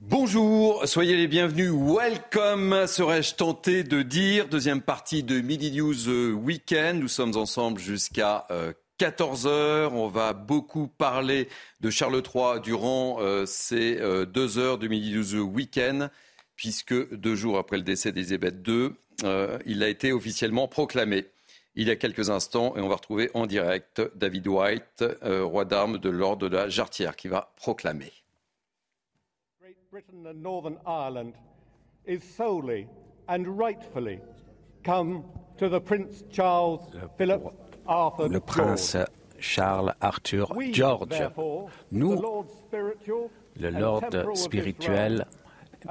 [0.00, 1.72] Bonjour, soyez les bienvenus.
[1.72, 4.48] Welcome, serais-je tenté de dire.
[4.48, 7.00] Deuxième partie de Midi News euh, Weekend.
[7.00, 8.46] Nous sommes ensemble jusqu'à
[9.00, 9.48] 14h.
[9.48, 11.48] Euh, On va beaucoup parler
[11.80, 13.98] de Charles III durant euh, ces
[14.32, 16.12] deux heures de Midi News Weekend,
[16.54, 18.90] puisque deux jours après le décès d'Elisabeth II,
[19.66, 21.26] il a été officiellement proclamé
[21.74, 25.98] il y a quelques instants et on va retrouver en direct David White, roi d'armes
[25.98, 28.12] de l'ordre de la Jarretière, qui va proclamer.
[29.90, 31.32] Britain and Northern Ireland
[32.04, 32.86] is solely
[33.26, 34.20] and rightfully
[34.84, 35.24] come
[35.56, 36.82] to the Prince Charles
[37.16, 37.54] Philip
[37.86, 38.94] Arthur le prince
[39.40, 41.22] Charles Arthur George.
[41.90, 42.16] Nous,
[43.56, 45.24] le Lord spirituel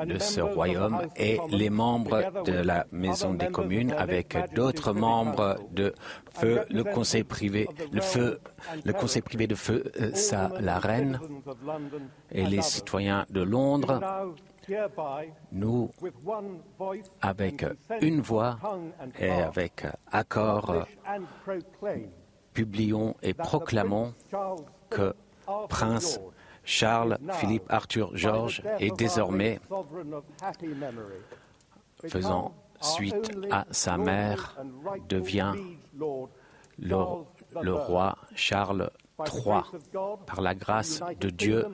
[0.06, 5.94] de ce royaume et les membres de la Maison des communes avec d'autres membres de
[6.34, 8.40] feu, le conseil privé, le feu,
[8.84, 11.20] le conseil privé de feu, ça, la reine
[12.32, 14.02] et les citoyens de Londres.
[15.52, 15.90] Nous,
[17.22, 17.66] avec
[18.02, 18.58] une voix
[19.20, 20.86] et avec accord,
[22.54, 24.14] publions et proclamons
[24.90, 25.14] que
[25.70, 26.20] Prince
[26.68, 29.60] Charles Philippe Arthur Georges est désormais,
[32.06, 34.58] faisant suite à sa mère,
[35.08, 35.54] devient
[36.78, 36.96] le,
[37.62, 39.62] le roi Charles III
[40.26, 41.66] par la grâce de Dieu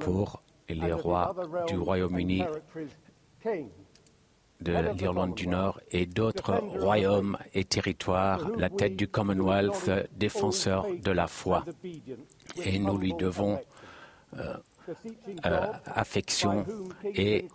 [0.00, 1.34] pour les rois
[1.68, 2.42] du Royaume-Uni
[4.60, 11.10] de l'Irlande du Nord et d'autres royaumes et territoires, la tête du Commonwealth, défenseur de
[11.10, 11.64] la foi.
[12.64, 13.60] Et nous lui devons
[14.38, 14.54] euh,
[15.46, 16.64] euh, affection
[17.04, 17.48] et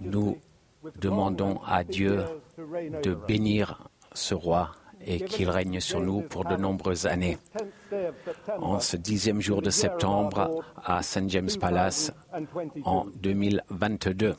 [0.00, 0.38] nous
[0.96, 2.24] demandons à Dieu
[2.56, 4.72] de bénir ce roi
[5.04, 7.38] et qu'il règne sur nous pour de nombreuses années.
[8.60, 11.28] En ce dixième jour de septembre à St.
[11.28, 12.12] James Palace
[12.84, 14.34] en 2022.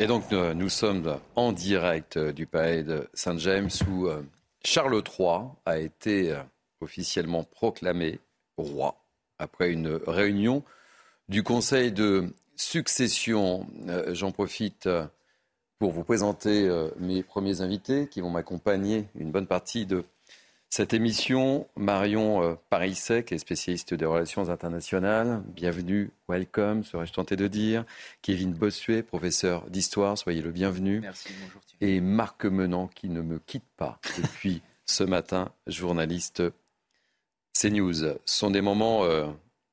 [0.00, 4.22] Et donc nous, sommes en direct du palais de Saint-James où euh,
[4.64, 6.40] Charles III a été euh,
[6.80, 8.20] officiellement proclamé
[8.56, 8.94] roi
[9.40, 10.62] après une réunion
[11.28, 13.66] du Conseil de succession.
[13.88, 14.88] Euh, j'en profite
[15.80, 16.68] pour vous présenter
[16.98, 20.04] mes premiers invités qui vont m'accompagner une bonne partie de
[20.70, 27.36] cette émission, Marion euh, Parisset, qui est spécialiste des relations internationales, bienvenue, welcome, serais-je tenté
[27.36, 27.84] de dire.
[28.20, 31.00] Kevin Bossuet, professeur d'histoire, soyez le bienvenu.
[31.00, 31.62] Merci, bonjour.
[31.80, 36.42] Et Marc Menant, qui ne me quitte pas depuis ce matin, journaliste
[37.58, 37.94] CNews.
[37.94, 39.26] Ce sont des moments euh,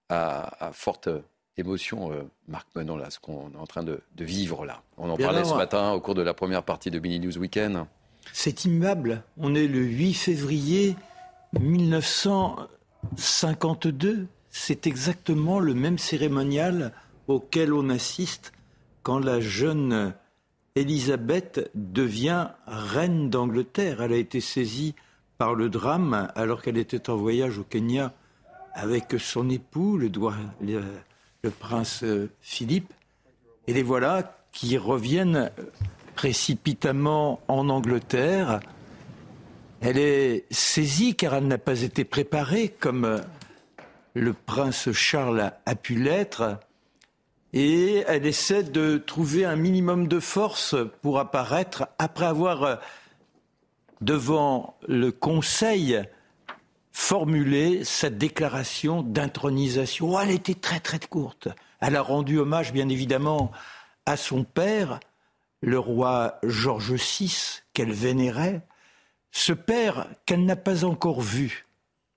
[0.07, 1.09] à, forte
[1.57, 4.81] émotion, euh, Marc Menant, là, ce qu'on est en train de, vivre là.
[4.97, 7.85] On en parlait ce matin au cours de la première partie de Mini News Weekend.
[8.33, 9.23] C'est immuable.
[9.37, 10.97] On est le 8 février
[11.59, 14.27] 1952.
[14.49, 16.93] C'est exactement le même cérémonial
[17.27, 18.53] auquel on assiste
[19.03, 20.13] quand la jeune
[20.75, 24.01] Élisabeth devient reine d'Angleterre.
[24.01, 24.95] Elle a été saisie
[25.37, 28.13] par le drame alors qu'elle était en voyage au Kenya
[28.73, 30.11] avec son époux, le,
[30.61, 32.03] le prince
[32.41, 32.93] Philippe.
[33.67, 35.51] Et les voilà qui reviennent
[36.15, 38.59] précipitamment en Angleterre.
[39.81, 43.21] Elle est saisie car elle n'a pas été préparée comme
[44.13, 46.57] le prince Charles a pu l'être.
[47.53, 52.79] Et elle essaie de trouver un minimum de force pour apparaître après avoir,
[54.01, 56.01] devant le Conseil,
[56.91, 60.15] formulé cette déclaration d'intronisation.
[60.15, 61.49] Oh, elle était très très courte.
[61.79, 63.51] Elle a rendu hommage, bien évidemment,
[64.05, 64.99] à son père,
[65.61, 68.61] le roi George VI, qu'elle vénérait,
[69.31, 71.65] ce père qu'elle n'a pas encore vu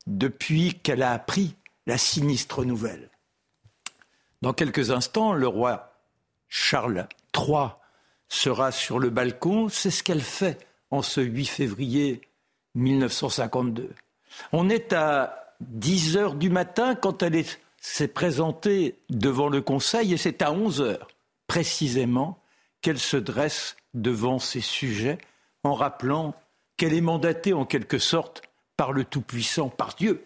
[0.06, 1.56] depuis qu'elle a appris
[1.86, 3.10] la sinistre nouvelle.
[4.42, 5.92] Dans quelques instants, le roi
[6.48, 7.70] Charles III
[8.28, 9.68] sera sur le balcon.
[9.68, 12.20] C'est ce qu'elle fait en ce 8 février
[12.74, 13.90] 1952.
[14.52, 17.44] On est à 10 heures du matin quand elle
[17.80, 21.08] s'est présentée devant le Conseil et c'est à 11 heures
[21.46, 22.38] précisément
[22.80, 25.18] qu'elle se dresse devant ses sujets
[25.64, 26.34] en rappelant
[26.76, 28.42] qu'elle est mandatée en quelque sorte
[28.76, 30.24] par le Tout-Puissant, par Dieu.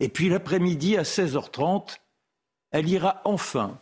[0.00, 1.98] Et puis l'après-midi à 16h30,
[2.72, 3.78] elle ira enfin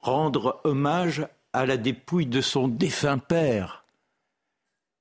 [0.00, 3.84] rendre hommage à la dépouille de son défunt père.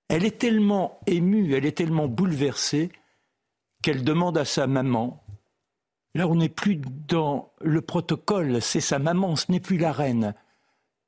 [0.10, 2.92] Elle est tellement émue, elle est tellement bouleversée
[3.84, 5.24] qu'elle demande à sa maman,
[6.16, 10.34] là on n'est plus dans le protocole, c'est sa maman, ce n'est plus la reine,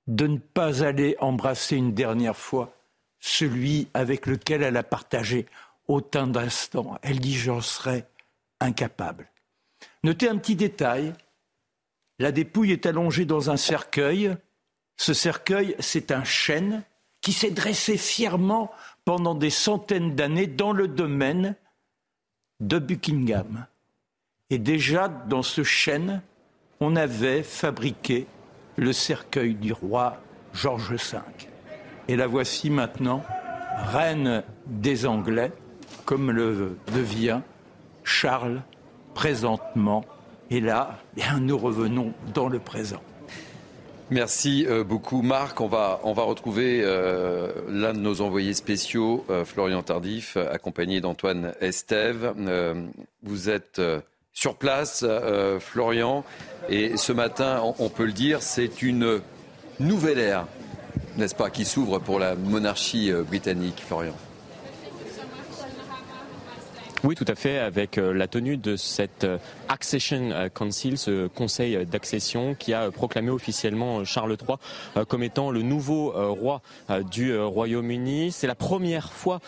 [0.10, 2.74] de ne pas aller embrasser une dernière fois
[3.20, 5.46] celui avec lequel elle a partagé
[5.88, 6.98] autant d'instants.
[7.04, 8.08] Elle dit j'en serais
[8.60, 9.30] incapable.
[10.04, 11.14] Notez un petit détail.
[12.18, 14.36] La dépouille est allongée dans un cercueil.
[14.98, 16.84] Ce cercueil, c'est un chêne
[17.22, 18.72] qui s'est dressé fièrement
[19.06, 21.56] pendant des centaines d'années dans le domaine
[22.62, 23.68] de Buckingham.
[24.50, 26.24] Et déjà dans ce chêne,
[26.80, 28.26] on avait fabriqué
[28.80, 30.18] le cercueil du roi
[30.54, 31.20] George V.
[32.08, 33.24] Et la voici maintenant,
[33.92, 35.52] reine des Anglais,
[36.06, 37.42] comme le devient
[38.04, 38.62] Charles
[39.14, 40.06] présentement.
[40.50, 41.00] Et là,
[41.42, 43.02] nous revenons dans le présent.
[44.12, 45.62] Merci euh, beaucoup Marc.
[45.62, 51.00] On va, on va retrouver euh, l'un de nos envoyés spéciaux, euh, Florian Tardif, accompagné
[51.00, 52.34] d'Antoine Estève.
[53.22, 53.80] vous êtes
[54.40, 55.06] sur place,
[55.60, 56.24] Florian.
[56.70, 59.22] Et ce matin, on peut le dire, c'est une
[59.80, 60.48] nouvelle ère,
[61.18, 64.16] n'est-ce pas, qui s'ouvre pour la monarchie euh, britannique, Florian.
[67.04, 69.38] Oui, tout à fait, avec euh, la tenue de cette euh,
[69.70, 76.12] Accession Council, ce conseil d'accession qui a proclamé officiellement Charles III comme étant le nouveau
[76.34, 76.62] roi
[77.12, 78.32] du Royaume-Uni.
[78.32, 79.40] C'est la première fois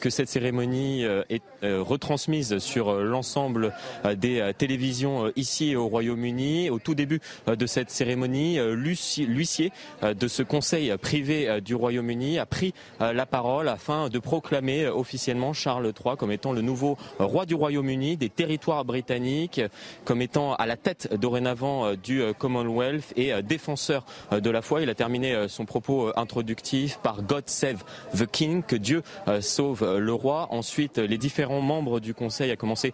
[0.00, 3.72] que cette cérémonie est retransmise sur l'ensemble
[4.16, 6.70] des télévisions ici au Royaume-Uni.
[6.70, 9.72] Au tout début de cette cérémonie, l'huissier
[10.02, 15.92] de ce conseil privé du Royaume-Uni a pris la parole afin de proclamer officiellement Charles
[16.04, 19.60] III comme étant le nouveau roi du Royaume-Uni, des territoires britanniques,
[20.04, 24.62] comme étant à la tête dorénavant euh, du euh, Commonwealth et euh, défenseur de la
[24.62, 24.82] foi.
[24.82, 27.84] Il a terminé son propos introductif par God Save
[28.16, 29.02] the King, que Dieu
[29.40, 30.48] sauve le roi.
[30.50, 32.92] Ensuite, les différents membres du Conseil, à commencer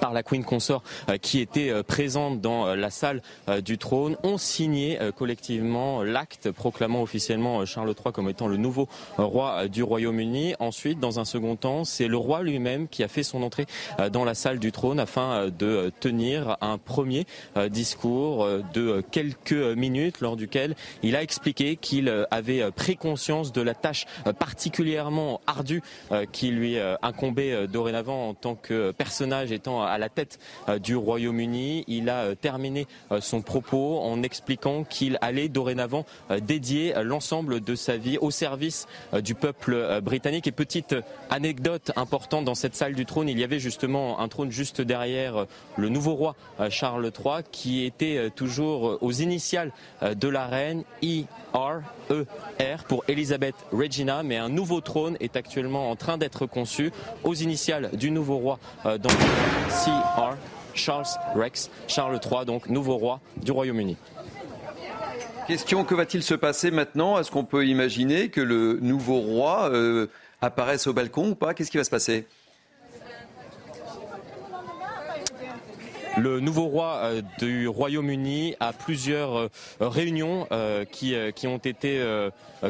[0.00, 3.22] par la Queen consort euh, qui était euh, présente dans euh, la salle
[3.64, 9.68] du trône ont signé collectivement l'acte proclamant officiellement Charles III comme étant le nouveau roi
[9.68, 10.54] du Royaume-Uni.
[10.58, 13.66] Ensuite, dans un second temps, c'est le roi lui-même qui a fait son entrée
[14.12, 17.26] dans la salle du trône afin de tenir un premier
[17.70, 23.74] discours de quelques minutes lors duquel il a expliqué qu'il avait pris conscience de la
[23.74, 24.06] tâche
[24.38, 25.82] particulièrement ardue
[26.32, 31.84] qui lui incombait dorénavant en tant que personnage étant à la tête euh, du Royaume-Uni.
[31.86, 36.04] Il a euh, terminé euh, son propos en expliquant qu'il allait dorénavant
[36.40, 38.86] dédier l'ensemble de sa vie au service
[39.22, 40.46] du peuple britannique.
[40.46, 40.94] Et petite
[41.30, 45.46] anecdote importante dans cette salle du trône, il y avait justement un trône juste derrière
[45.76, 46.36] le nouveau roi
[46.70, 51.80] Charles III qui était toujours aux initiales de la reine I R
[52.10, 52.26] E
[52.88, 56.92] pour Elizabeth Regina, mais un nouveau trône est actuellement en train d'être conçu
[57.24, 59.10] aux initiales du nouveau roi dans
[59.68, 60.36] CR
[60.74, 63.96] Charles Rex, Charles III, donc nouveau roi du Royaume-Uni.
[65.46, 67.18] Question que va-t-il se passer maintenant?
[67.18, 70.06] Est-ce qu'on peut imaginer que le nouveau roi euh,
[70.40, 71.54] apparaisse au balcon ou pas?
[71.54, 72.26] Qu'est-ce qui va se passer?
[76.20, 79.48] Le nouveau roi euh, du Royaume-Uni a plusieurs euh,
[79.80, 81.14] réunions euh, qui,
[81.46, 82.02] ont été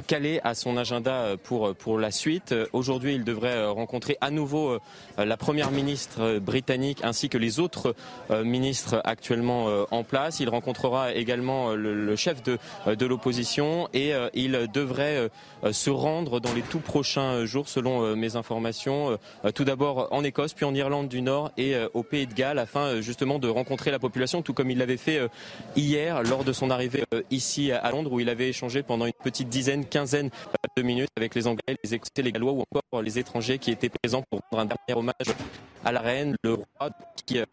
[0.06, 2.54] calées à son agenda pour, pour la suite.
[2.72, 4.78] Aujourd'hui, il devrait rencontrer à nouveau
[5.16, 7.94] la première ministre britannique ainsi que les autres
[8.44, 10.40] ministres actuellement en place.
[10.40, 15.30] Il rencontrera également le, chef de, de l'opposition et il devrait
[15.70, 19.18] se rendre dans les tout prochains jours, selon mes informations,
[19.54, 23.00] tout d'abord en Écosse, puis en Irlande du Nord et au Pays de Galles, afin
[23.00, 25.28] justement de rencontrer la population, tout comme il l'avait fait euh,
[25.76, 29.12] hier lors de son arrivée euh, ici à Londres, où il avait échangé pendant une
[29.12, 30.30] petite dizaine, quinzaine
[30.76, 33.88] de minutes avec les Anglais, les Écossais, les Gallois ou encore les étrangers qui étaient
[33.88, 35.36] présents pour rendre un dernier hommage
[35.84, 36.90] à la reine, le roi,
[37.26, 37.44] qui euh,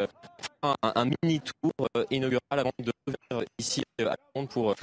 [0.62, 4.76] fera un, mini tour inaugural avant de revenir ici à Londres pour.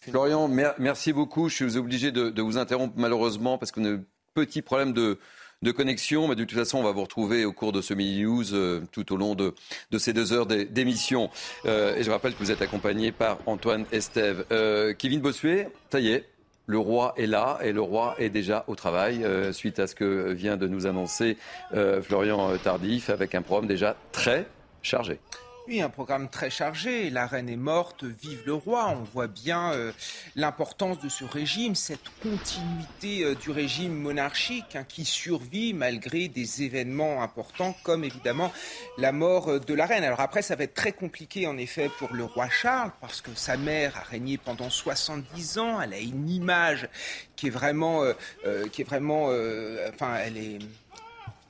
[0.00, 0.48] Florian,
[0.78, 1.48] merci beaucoup.
[1.48, 4.02] Je suis obligé de, de vous interrompre malheureusement parce qu'on a un
[4.34, 5.18] petit problème de,
[5.62, 6.28] de connexion.
[6.28, 8.82] Mais de toute façon, on va vous retrouver au cours de ce mini news euh,
[8.92, 9.54] tout au long de,
[9.98, 11.30] ces deux heures d'émission.
[11.66, 14.44] Euh, et je rappelle que vous êtes accompagné par Antoine Estève.
[14.52, 16.26] Euh, Kevin Bossuet, ça y est.
[16.66, 20.30] Le roi est là et le roi est déjà au travail suite à ce que
[20.30, 21.36] vient de nous annoncer
[22.02, 24.46] Florian Tardif avec un programme déjà très
[24.80, 25.18] chargé.
[25.78, 27.10] Un programme très chargé.
[27.10, 28.88] La reine est morte, vive le roi.
[28.88, 29.92] On voit bien euh,
[30.34, 36.64] l'importance de ce régime, cette continuité euh, du régime monarchique hein, qui survit malgré des
[36.64, 38.52] événements importants comme évidemment
[38.98, 40.02] la mort euh, de la reine.
[40.02, 43.30] Alors après, ça va être très compliqué en effet pour le roi Charles parce que
[43.36, 45.80] sa mère a régné pendant 70 ans.
[45.80, 46.88] Elle a une image
[47.36, 48.02] qui est vraiment,
[48.70, 49.26] qui est vraiment,
[49.88, 50.58] enfin, elle est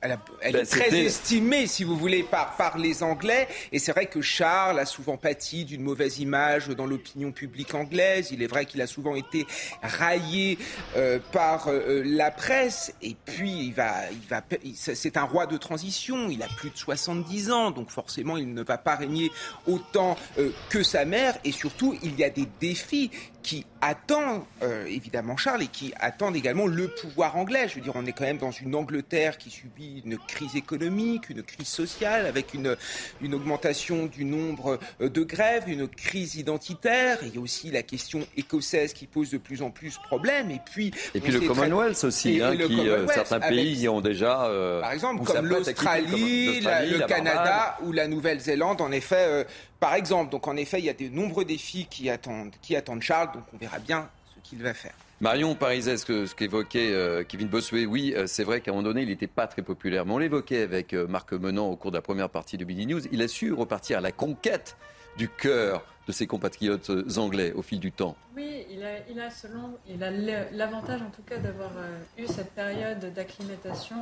[0.01, 3.47] elle, est ben, très estimée, si vous voulez, par, par les Anglais.
[3.71, 8.29] Et c'est vrai que Charles a souvent pâti d'une mauvaise image dans l'opinion publique anglaise.
[8.31, 9.45] Il est vrai qu'il a souvent été
[9.83, 10.57] raillé
[10.95, 12.93] euh, par euh, la presse.
[13.01, 14.41] Et puis, il va, il va,
[14.73, 16.29] c'est un roi de transition.
[16.29, 19.31] Il a plus de 70 ans, donc forcément, il ne va pas régner
[19.67, 21.37] autant euh, que sa mère.
[21.43, 26.35] Et surtout, il y a des défis qui attend euh, évidemment Charles et qui attendent
[26.35, 27.67] également le pouvoir anglais.
[27.67, 31.29] Je veux dire, on est quand même dans une Angleterre qui subit une crise économique,
[31.29, 32.75] une crise sociale, avec une,
[33.21, 37.19] une augmentation du nombre euh, de grèves, une crise identitaire.
[37.23, 40.51] il y a aussi la question écossaise qui pose de plus en plus problème.
[40.51, 44.49] Et puis, et puis le Commonwealth aussi, hein, qui, euh, certains pays y ont déjà.
[44.81, 49.45] par exemple, comme l'Australie, le Canada ou la Nouvelle-Zélande, en effet,
[49.79, 50.31] par exemple.
[50.31, 53.43] Donc en effet, il y a de nombreux défis qui attendent, qui attendent Charles, donc
[53.53, 54.09] on verra bien
[54.43, 54.93] qu'il va faire.
[55.21, 59.03] Marion Pariset, ce qu'évoquait euh, Kevin Bossuet, oui, euh, c'est vrai qu'à un moment donné,
[59.03, 61.97] il n'était pas très populaire, mais on l'évoquait avec euh, Marc Menant au cours de
[61.97, 63.01] la première partie de Mini News.
[63.11, 64.77] Il a su repartir à la conquête
[65.19, 68.15] du cœur de ses compatriotes anglais au fil du temps.
[68.35, 70.09] Oui, il a, il a, selon, il a
[70.51, 71.69] l'avantage en tout cas d'avoir
[72.17, 73.97] eu cette période d'acclimatation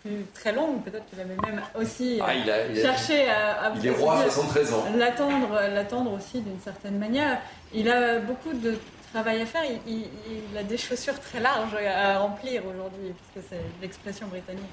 [0.00, 0.82] plus très longue.
[0.82, 2.32] Peut-être qu'il avait même aussi ah,
[2.74, 4.84] cherché à, à, il est roi à 73 ans.
[4.96, 7.38] L'attendre, l'attendre aussi d'une certaine manière.
[7.74, 8.78] Il a beaucoup de
[9.12, 9.62] travail à faire.
[9.86, 14.64] Il, a des chaussures très larges à remplir aujourd'hui, puisque c'est l'expression britannique.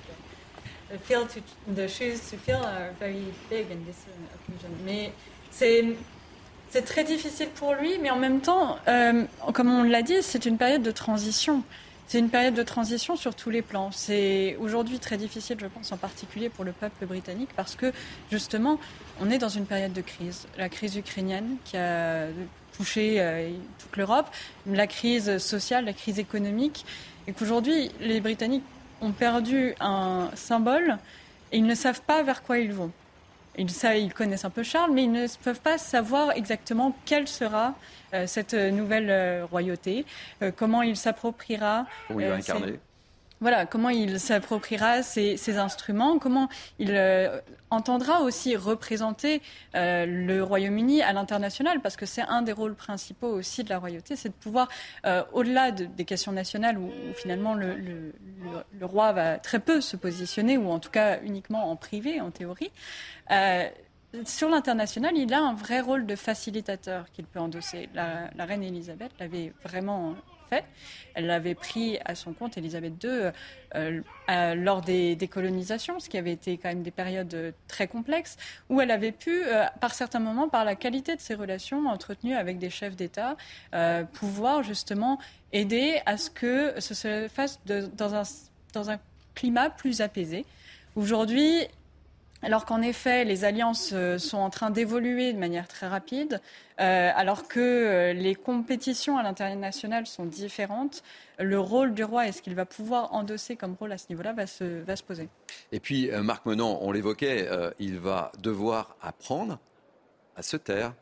[1.03, 1.41] Feel to,
[1.74, 4.06] the shoes to fill are very big in this
[4.48, 4.70] occasion.
[4.86, 5.12] Mais
[5.51, 5.84] c'est
[6.70, 10.46] c'est très difficile pour lui, mais en même temps, euh, comme on l'a dit, c'est
[10.46, 11.63] une période de transition.
[12.08, 13.89] C'est une période de transition sur tous les plans.
[13.91, 17.91] C'est aujourd'hui très difficile, je pense, en particulier pour le peuple britannique, parce que
[18.32, 18.79] justement,
[19.22, 20.48] on est dans une période de crise.
[20.58, 22.27] La crise ukrainienne qui a
[22.78, 24.28] touché euh, toute l'Europe,
[24.66, 26.86] la crise sociale, la crise économique,
[27.28, 28.64] et qu'aujourd'hui, les Britanniques
[29.02, 30.98] ont perdu un symbole
[31.52, 32.92] et ils ne savent pas vers quoi ils vont.
[33.58, 37.74] Ils, ils connaissent un peu Charles, mais ils ne peuvent pas savoir exactement quelle sera
[38.14, 40.06] euh, cette nouvelle euh, royauté,
[40.56, 41.86] comment il s'appropriera.
[42.10, 42.80] Où il va incarner
[43.39, 47.39] voilà, comment il s'appropriera ces, instruments, comment il euh,
[47.70, 49.41] entendra aussi représenter
[49.75, 53.77] euh, le Royaume-Uni à l'international, parce que c'est un des rôles principaux aussi de la
[53.77, 54.70] royauté, c'est de pouvoir,
[55.06, 58.13] euh, au-delà des questions nationales où, finalement le,
[58.82, 62.72] roi va très peu se positionner, ou en tout cas uniquement en privé, en théorie,
[64.25, 67.89] sur l'international, il a un vrai rôle de facilitateur qu'il peut endosser.
[67.94, 70.15] La, la reine Elisabeth l'avait vraiment
[70.50, 70.66] fait.
[71.13, 73.32] Elle l'avait pris à son compte, Elisabeth II,
[73.75, 78.38] euh, lors des décolonisations, ce qui avait été quand même des périodes très complexes,
[78.70, 82.36] où elle avait pu, euh, par certains moments, par la qualité de ses relations entretenues
[82.36, 83.36] avec des chefs d'État,
[83.74, 85.20] euh, pouvoir justement
[85.54, 88.24] aider à ce que ce se fasse dans, un,
[88.74, 89.00] dans un
[89.36, 90.46] climat plus apaisé.
[90.96, 91.68] Aujourd'hui,
[92.44, 96.39] alors qu'en effet, les alliances euh, sont en train d'évoluer de manière très rapide,
[96.79, 101.03] euh, alors que euh, les compétitions à l'international sont différentes,
[101.39, 104.34] le rôle du roi et ce qu'il va pouvoir endosser comme rôle à ce niveau-là
[104.34, 105.29] va se, va se poser.
[105.72, 107.48] Et puis, Marc Menon, on l'évoquait,
[107.79, 109.60] il va devoir apprendre
[110.36, 110.94] à se taire.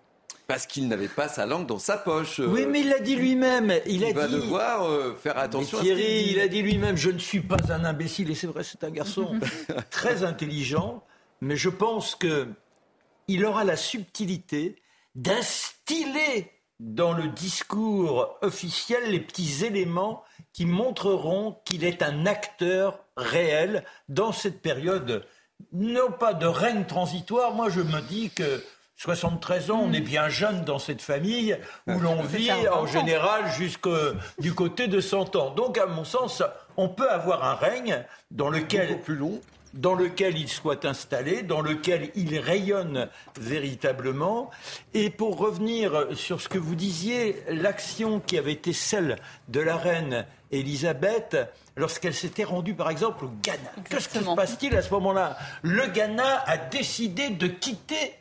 [0.47, 2.39] Parce qu'il n'avait pas sa langue dans sa poche.
[2.39, 3.73] Oui, mais il l'a dit lui-même.
[3.87, 7.17] Il, il va devoir faire attention Thierry, à il, il a dit lui-même Je ne
[7.17, 8.29] suis pas un imbécile.
[8.29, 9.39] Et c'est vrai, c'est un garçon
[9.89, 11.01] très intelligent
[11.45, 14.81] mais je pense qu'il aura la subtilité
[15.13, 20.23] d'instiller dans le discours officiel les petits éléments
[20.53, 25.23] qui montreront qu'il est un acteur réel dans cette période,
[25.71, 27.53] non pas de règne transitoire.
[27.53, 28.63] Moi, je me dis que
[28.97, 33.95] 73 ans, on est bien jeune dans cette famille où l'on vit en général jusqu'au
[34.39, 35.51] du côté de 100 ans.
[35.51, 36.41] Donc, à mon sens,
[36.75, 39.39] on peut avoir un règne dans lequel plus long
[39.75, 44.49] dans lequel il soit installé, dans lequel il rayonne véritablement.
[44.93, 49.17] Et pour revenir sur ce que vous disiez, l'action qui avait été celle
[49.49, 51.37] de la reine Élisabeth
[51.75, 53.71] lorsqu'elle s'était rendue par exemple au Ghana.
[53.89, 55.37] Qu'est-ce qui se passe-t-il à ce moment-là?
[55.61, 58.15] Le Ghana a décidé de quitter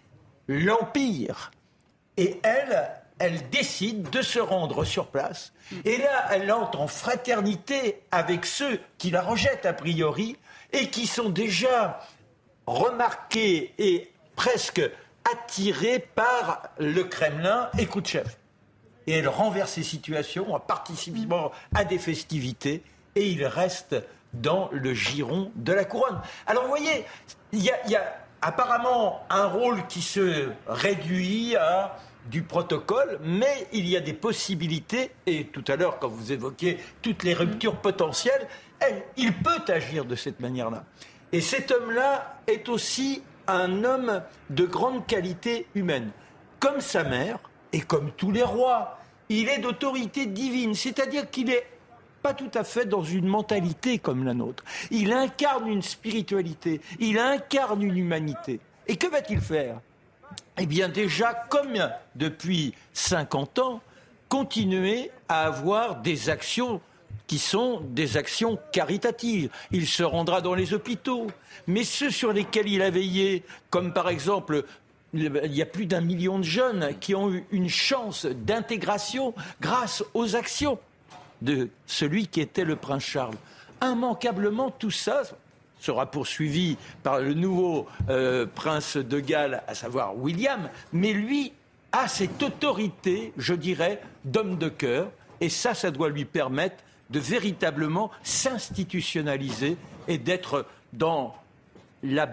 [0.48, 1.52] l'Empire.
[2.16, 5.52] Et elle, elle décide de se rendre sur place.
[5.84, 10.36] Et là, elle entre en fraternité avec ceux qui la rejettent a priori
[10.74, 12.00] et qui sont déjà
[12.66, 14.82] remarqués et presque
[15.32, 18.28] attirés par le Kremlin et Khrouchtchev.
[19.06, 22.82] Et elle renverse ces situations en participant à des festivités
[23.14, 23.96] et il reste
[24.32, 26.20] dans le giron de la couronne.
[26.46, 27.04] Alors vous voyez,
[27.52, 31.96] il y, y a, apparemment un rôle qui se réduit à
[32.30, 36.78] du protocole, mais il y a des possibilités, et tout à l'heure, quand vous évoquiez
[37.02, 38.48] toutes les ruptures potentielles,
[39.16, 40.84] il peut agir de cette manière-là.
[41.32, 46.10] Et cet homme-là est aussi un homme de grande qualité humaine.
[46.60, 47.38] Comme sa mère,
[47.72, 48.98] et comme tous les rois,
[49.28, 51.66] il est d'autorité divine, c'est-à-dire qu'il n'est
[52.22, 54.64] pas tout à fait dans une mentalité comme la nôtre.
[54.90, 58.60] Il incarne une spiritualité, il incarne une humanité.
[58.86, 59.80] Et que va-t-il faire?
[60.56, 61.74] Eh bien déjà, comme
[62.14, 63.80] depuis 50 ans,
[64.28, 66.80] continuer à avoir des actions
[67.26, 69.50] qui sont des actions caritatives.
[69.70, 71.28] Il se rendra dans les hôpitaux.
[71.66, 74.64] Mais ceux sur lesquels il a veillé, comme par exemple
[75.14, 80.02] il y a plus d'un million de jeunes qui ont eu une chance d'intégration grâce
[80.12, 80.78] aux actions
[81.40, 83.36] de celui qui était le prince Charles.
[83.80, 85.22] Immanquablement, tout ça
[85.80, 91.52] sera poursuivi par le nouveau euh, prince de Galles, à savoir William, mais lui
[91.92, 96.76] a cette autorité, je dirais, d'homme de cœur, et ça, ça doit lui permettre
[97.10, 99.76] de véritablement s'institutionnaliser
[100.08, 101.34] et d'être dans
[102.02, 102.28] la,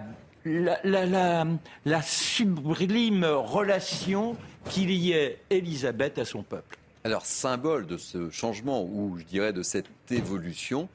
[2.02, 4.36] sublime relation
[4.70, 6.78] qu'il y ait Élisabeth à son peuple.
[7.04, 10.88] Alors, symbole de ce changement, ou je dirais de cette évolution,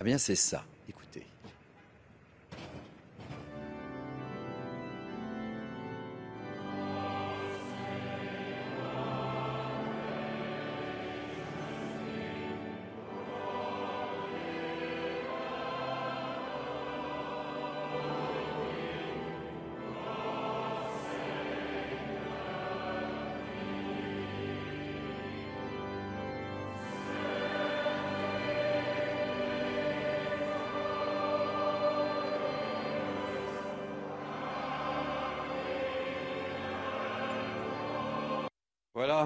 [0.00, 0.64] eh bien c'est ça.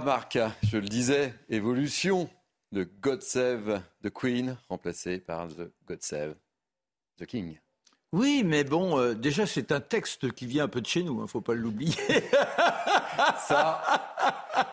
[0.00, 2.28] Marc, je le disais, évolution.
[2.72, 6.34] de God Save the Queen, remplacé par The God Save
[7.18, 7.58] the King.
[8.12, 11.14] Oui, mais bon, euh, déjà, c'est un texte qui vient un peu de chez nous,
[11.14, 11.94] il hein, ne faut pas l'oublier.
[13.46, 13.82] Ça,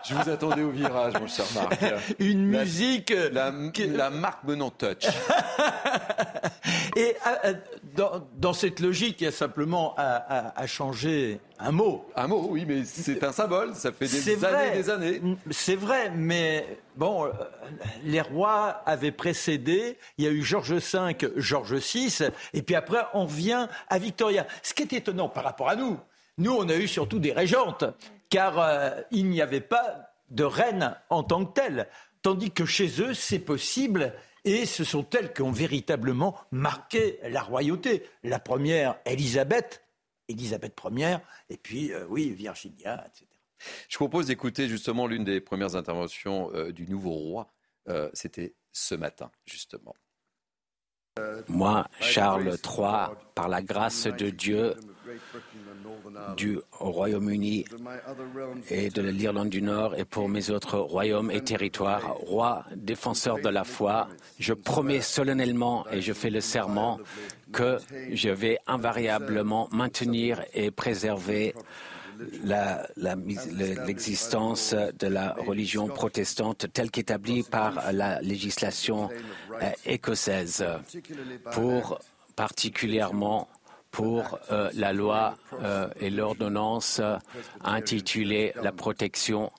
[0.07, 1.83] je vous attendais au virage, mon cher Marc.
[2.19, 3.13] Une musique.
[3.31, 5.05] La, la marque menant touch.
[6.97, 7.53] Et euh,
[7.99, 12.03] euh, dans, cette logique, il y a simplement à, changer un mot.
[12.15, 13.75] Un mot, oui, mais c'est un symbole.
[13.75, 15.21] Ça fait des années des années.
[15.51, 17.29] C'est vrai, mais bon, euh,
[18.03, 19.99] les rois avaient précédé.
[20.17, 24.47] Il y a eu Georges V, Georges VI, et puis après, on vient à Victoria.
[24.63, 25.99] Ce qui est étonnant par rapport à nous,
[26.39, 27.83] nous, on a eu surtout des régentes,
[28.31, 31.87] car il n'y avait pas de reine en tant que telle.
[32.23, 34.13] Tandis que chez eux, c'est possible
[34.47, 38.03] et ce sont elles qui ont véritablement marqué la royauté.
[38.23, 39.83] La première, Élisabeth,
[40.29, 41.17] Élisabeth Ier,
[41.49, 43.25] et puis, euh, oui, Virginia, etc.
[43.89, 47.51] Je propose d'écouter justement l'une des premières interventions euh, du nouveau roi.
[47.89, 49.95] Euh, c'était ce matin, justement.
[51.47, 54.75] Moi, Charles III, par la grâce de Dieu,
[56.35, 57.65] du Royaume-Uni
[58.69, 63.49] et de l'Irlande du Nord et pour mes autres royaumes et territoires, roi défenseur de
[63.49, 64.07] la foi,
[64.39, 66.99] je promets solennellement et je fais le serment
[67.51, 67.77] que
[68.11, 71.53] je vais invariablement maintenir et préserver
[73.85, 79.09] l'existence de la religion protestante telle qu'établie par la législation
[79.61, 80.65] euh, écossaise,
[81.51, 81.99] pour
[82.35, 83.47] particulièrement
[83.97, 87.01] pour euh, la loi euh, et l'ordonnance
[87.63, 89.51] intitulée La protection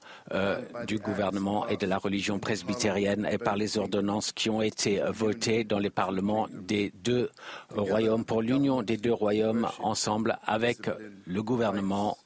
[0.86, 5.64] du gouvernement et de la religion presbytérienne et par les ordonnances qui ont été votées
[5.64, 7.30] dans les parlements des deux
[7.70, 10.90] royaumes pour l'union des deux royaumes ensemble avec
[11.26, 12.18] le gouvernement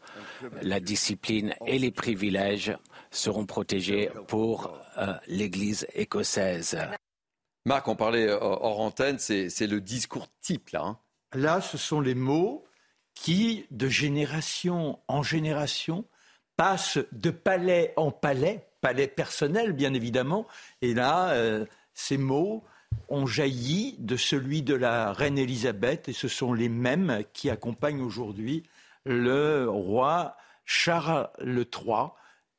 [0.63, 2.77] la discipline et les privilèges
[3.11, 6.79] seront protégés pour euh, l'Église écossaise.
[7.65, 10.83] Marc, on parlait euh, hors antenne, c'est le discours type là.
[10.83, 10.99] Hein.
[11.35, 12.65] Là, ce sont les mots
[13.15, 16.05] qui, de génération en génération,
[16.57, 20.47] passent de palais en palais, palais personnel bien évidemment,
[20.81, 21.65] et là, euh,
[21.95, 22.65] ces mots
[23.09, 28.03] ont jailli de celui de la reine Élisabeth, et ce sont les mêmes qui accompagnent
[28.03, 28.65] aujourd'hui
[29.05, 32.11] le roi Charles III.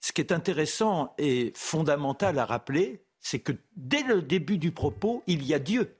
[0.02, 5.24] Ce qui est intéressant et fondamental à rappeler, c'est que dès le début du propos,
[5.28, 5.96] il y a Dieu.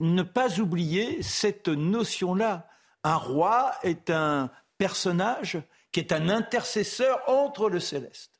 [0.00, 2.68] Ne pas oublier cette notion-là.
[3.04, 5.58] Un roi est un personnage
[5.92, 8.32] qui est un intercesseur entre le céleste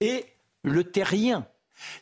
[0.00, 0.26] et
[0.62, 1.46] le terrien.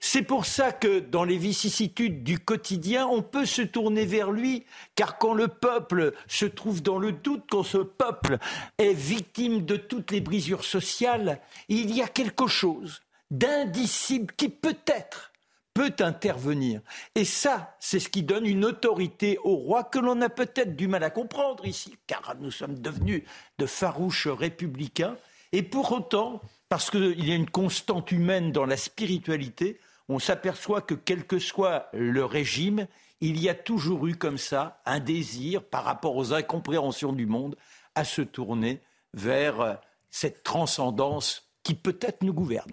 [0.01, 4.65] C'est pour ça que dans les vicissitudes du quotidien, on peut se tourner vers lui,
[4.95, 8.39] car quand le peuple se trouve dans le doute, quand ce peuple
[8.79, 15.32] est victime de toutes les brisures sociales, il y a quelque chose d'indicible qui peut-être
[15.75, 16.81] peut intervenir.
[17.15, 20.89] Et ça, c'est ce qui donne une autorité au roi que l'on a peut-être du
[20.89, 23.23] mal à comprendre ici, car nous sommes devenus
[23.59, 25.17] de farouches républicains.
[25.53, 30.83] Et pour autant, parce qu'il y a une constante humaine dans la spiritualité, on s'aperçoit
[30.83, 32.87] que quel que soit le régime,
[33.21, 37.57] il y a toujours eu comme ça un désir par rapport aux incompréhensions du monde
[37.95, 38.81] à se tourner
[39.15, 39.79] vers
[40.11, 42.73] cette transcendance qui peut-être nous gouverne.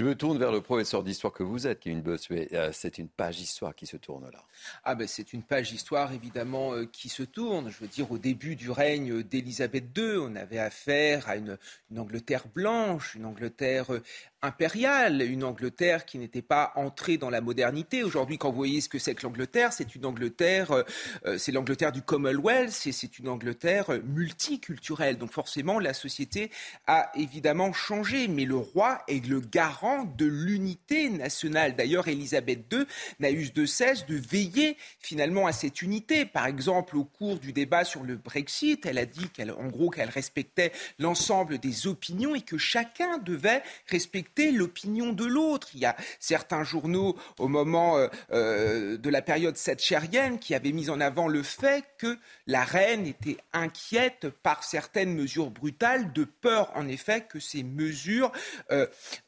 [0.00, 2.02] Je me tourne vers le professeur d'histoire que vous êtes, Kevin.
[2.30, 4.42] Euh, c'est une page d'histoire qui se tourne là.
[4.82, 7.68] Ah ben c'est une page d'histoire évidemment euh, qui se tourne.
[7.68, 11.58] Je veux dire, au début du règne d'Élisabeth II, on avait affaire à une,
[11.94, 14.02] Angleterre blanche, une Angleterre euh,
[14.42, 18.02] impériale, une Angleterre qui n'était pas entrée dans la modernité.
[18.02, 20.72] Aujourd'hui, quand vous voyez ce que c'est que l'Angleterre, c'est une Angleterre,
[21.26, 25.18] euh, c'est l'Angleterre du Commonwealth, c'est une Angleterre multiculturelle.
[25.18, 26.50] Donc forcément, la société
[26.86, 31.76] a évidemment changé, mais le roi est le garant de l'unité nationale.
[31.76, 32.86] D'ailleurs, Élisabeth II
[33.18, 36.24] n'a eu de cesse de veiller finalement à cette unité.
[36.24, 39.90] Par exemple, au cours du débat sur le Brexit, elle a dit qu'elle, en gros,
[39.90, 45.68] qu'elle respectait l'ensemble des opinions et que chacun devait respecter l'opinion de l'autre.
[45.74, 50.72] Il y a certains journaux au moment euh, euh, de la période thatchérienne qui avaient
[50.72, 56.24] mis en avant le fait que la reine était inquiète par certaines mesures brutales, de
[56.24, 58.32] peur en effet que ces mesures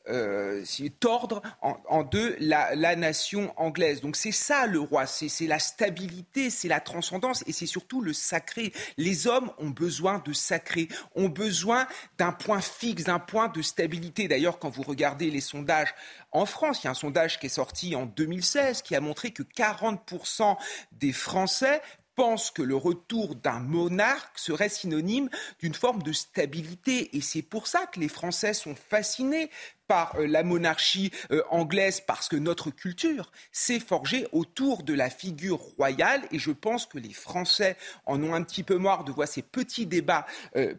[0.08, 0.64] euh,
[1.00, 4.00] tordent en, deux la, la, nation anglaise.
[4.00, 8.12] Donc c'est ça le roi, c'est la stabilité, c'est la transcendance et c'est surtout le
[8.12, 8.72] sacré.
[8.96, 11.86] Les hommes ont besoin de sacré, ont besoin
[12.18, 14.28] d'un point fixe, d'un point de stabilité.
[14.28, 15.94] D'ailleurs, quand vous regardez les sondages
[16.32, 19.30] en France, il y a un sondage qui est sorti en 2016 qui a montré
[19.32, 20.56] que 40%
[20.92, 21.80] des Français
[22.14, 27.16] pensent que le retour d'un monarque serait synonyme d'une forme de stabilité.
[27.16, 29.50] Et c'est pour ça que les Français sont fascinés
[29.92, 35.58] euh, la monarchie euh, anglaise parce que notre culture s'est forgée autour de la figure
[35.76, 36.22] royale.
[36.30, 37.76] Et je pense que les Français
[38.06, 40.26] en ont un petit peu marre de voir ces petits débats
[40.56, 40.74] euh,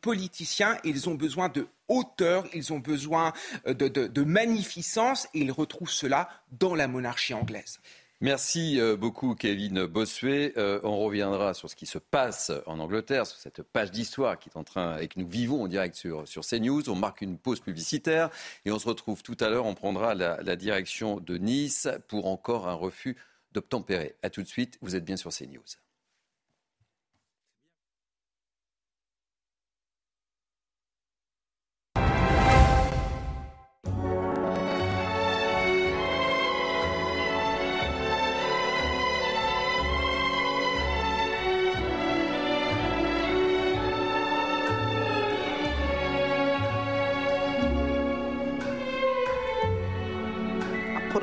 [0.00, 0.76] politiciens.
[0.84, 3.32] Et ils ont besoin de hauteur, ils ont besoin
[3.66, 5.28] de magnificence.
[5.34, 7.80] Et ils retrouvent cela dans la monarchie anglaise.
[8.22, 10.52] Merci euh, beaucoup, Kevin Bossuet.
[10.56, 14.48] Euh, on reviendra sur ce qui se passe en Angleterre, sur cette page d'histoire qui
[14.48, 16.88] est en train et que nous vivons en direct sur, sur CNews.
[16.88, 18.30] On marque une pause publicitaire
[18.64, 19.66] et on se retrouve tout à l'heure.
[19.66, 23.16] On prendra la, la, direction de Nice pour encore un refus
[23.54, 24.14] d'obtempérer.
[24.22, 24.78] A tout de suite.
[24.82, 25.81] Vous êtes bien sur CNews.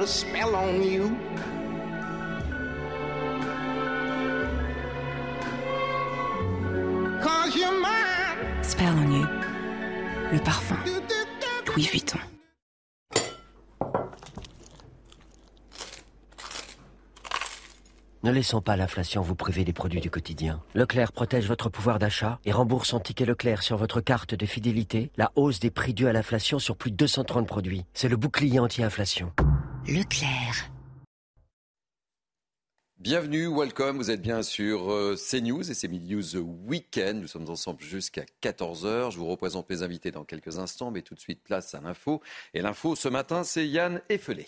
[0.05, 1.09] spell on you.
[7.21, 8.63] Consumer.
[8.63, 9.27] Spell on you.
[10.31, 10.77] Le parfum.
[11.67, 12.19] Louis Vuitton.
[18.21, 20.61] Ne laissons pas l'inflation vous priver des produits du quotidien.
[20.75, 25.09] Leclerc protège votre pouvoir d'achat et rembourse en ticket Leclerc sur votre carte de fidélité
[25.15, 27.85] la hausse des prix dus à l'inflation sur plus de 230 produits.
[27.93, 29.31] C'est le bouclier anti-inflation.
[29.87, 30.69] Leclerc.
[32.99, 36.35] Bienvenue, welcome, vous êtes bien sur euh, CNews et c'est Midi News
[36.67, 37.21] Weekend.
[37.21, 39.11] Nous sommes ensemble jusqu'à 14h.
[39.11, 42.21] Je vous représente mes invités dans quelques instants, mais tout de suite place à l'info.
[42.53, 44.45] Et l'info ce matin, c'est Yann Effelé.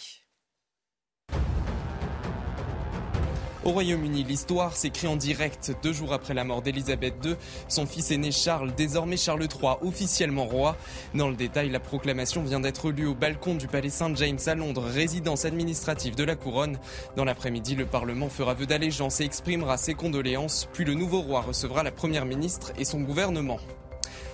[3.64, 7.36] Au Royaume-Uni, l'histoire s'écrit en direct deux jours après la mort d'Elisabeth II.
[7.68, 10.76] Son fils aîné Charles, désormais Charles III, officiellement roi.
[11.14, 14.84] Dans le détail, la proclamation vient d'être lue au balcon du palais Saint-James à Londres,
[14.84, 16.80] résidence administrative de la couronne.
[17.16, 20.68] Dans l'après-midi, le Parlement fera vœu d'allégeance et exprimera ses condoléances.
[20.74, 23.60] Puis le nouveau roi recevra la première ministre et son gouvernement.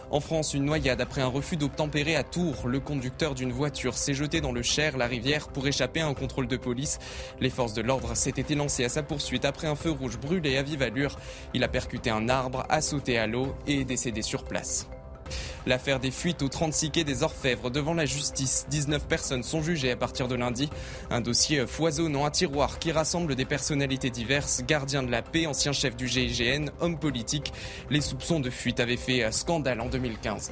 [0.10, 2.68] En France, une noyade après un refus d'obtempérer à Tours.
[2.68, 6.14] Le conducteur d'une voiture s'est jeté dans le Cher, la rivière, pour échapper à un
[6.14, 7.00] contrôle de police.
[7.42, 10.64] Les forces de l'ordre s'étaient lancées à sa poursuite après un feu rouge brûlé à
[10.64, 11.18] vive allure.
[11.54, 14.88] Il a percuté un arbre, a sauté à l'eau et est décédé sur place.
[15.66, 18.66] L'affaire des fuites au 36 quai des Orfèvres devant la justice.
[18.70, 20.70] 19 personnes sont jugées à partir de lundi.
[21.10, 25.72] Un dossier foisonnant, un tiroir qui rassemble des personnalités diverses, gardiens de la paix, ancien
[25.74, 27.54] chef du GIGN, hommes politiques.
[27.90, 30.52] Les soupçons de fuite avaient fait scandale en 2015.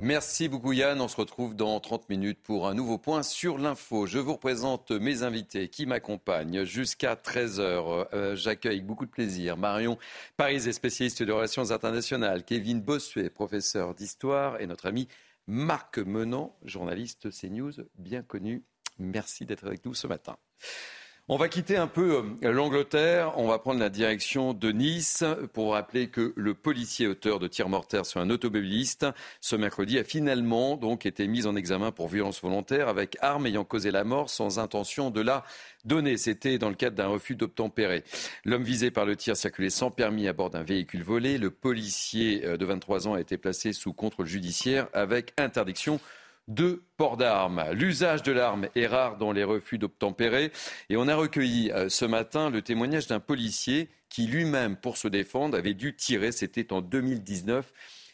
[0.00, 1.00] Merci beaucoup Yann.
[1.00, 4.06] On se retrouve dans 30 minutes pour un nouveau point sur l'info.
[4.06, 8.06] Je vous représente mes invités qui m'accompagnent jusqu'à 13h.
[8.12, 9.98] Euh, j'accueille avec beaucoup de plaisir Marion
[10.36, 15.08] Paris, spécialiste de relations internationales, Kevin Bossuet, professeur d'histoire, et notre ami
[15.48, 18.62] Marc Menant, journaliste CNews bien connu.
[19.00, 20.36] Merci d'être avec nous ce matin.
[21.30, 23.34] On va quitter un peu euh, l'Angleterre.
[23.36, 27.68] On va prendre la direction de Nice pour rappeler que le policier auteur de tirs
[27.68, 29.04] mortels sur un automobiliste
[29.42, 33.64] ce mercredi a finalement donc été mis en examen pour violence volontaire avec arme ayant
[33.64, 35.44] causé la mort sans intention de la
[35.84, 36.16] donner.
[36.16, 38.04] C'était dans le cadre d'un refus d'obtempérer.
[38.46, 41.36] L'homme visé par le tir circulait sans permis à bord d'un véhicule volé.
[41.36, 46.00] Le policier euh, de 23 ans a été placé sous contrôle judiciaire avec interdiction
[46.48, 47.62] de port d'armes.
[47.72, 50.50] L'usage de l'arme est rare dans les refus d'obtempérer
[50.88, 55.06] et on a recueilli euh, ce matin le témoignage d'un policier qui lui-même, pour se
[55.06, 56.32] défendre, avait dû tirer.
[56.32, 57.72] C'était en 2019.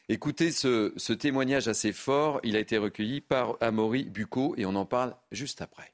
[0.08, 2.40] Écoutez ce, témoignage assez fort.
[2.42, 5.92] Il a été recueilli par Amaury Bucco et on en parle juste après.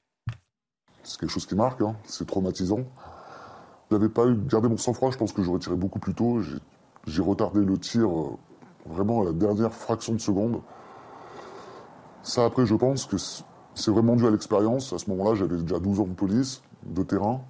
[1.03, 1.95] C'est quelque chose qui marque, hein.
[2.05, 2.81] c'est traumatisant.
[3.91, 6.41] Je n'avais pas gardé mon sang-froid, je pense que j'aurais tiré beaucoup plus tôt.
[7.07, 8.37] J'ai retardé le tir euh,
[8.87, 10.61] vraiment à la dernière fraction de seconde.
[12.23, 13.17] Ça, après, je pense que
[13.75, 14.93] c'est vraiment dû à l'expérience.
[14.93, 17.41] À ce moment-là, j'avais déjà 12 ans de police, de terrain,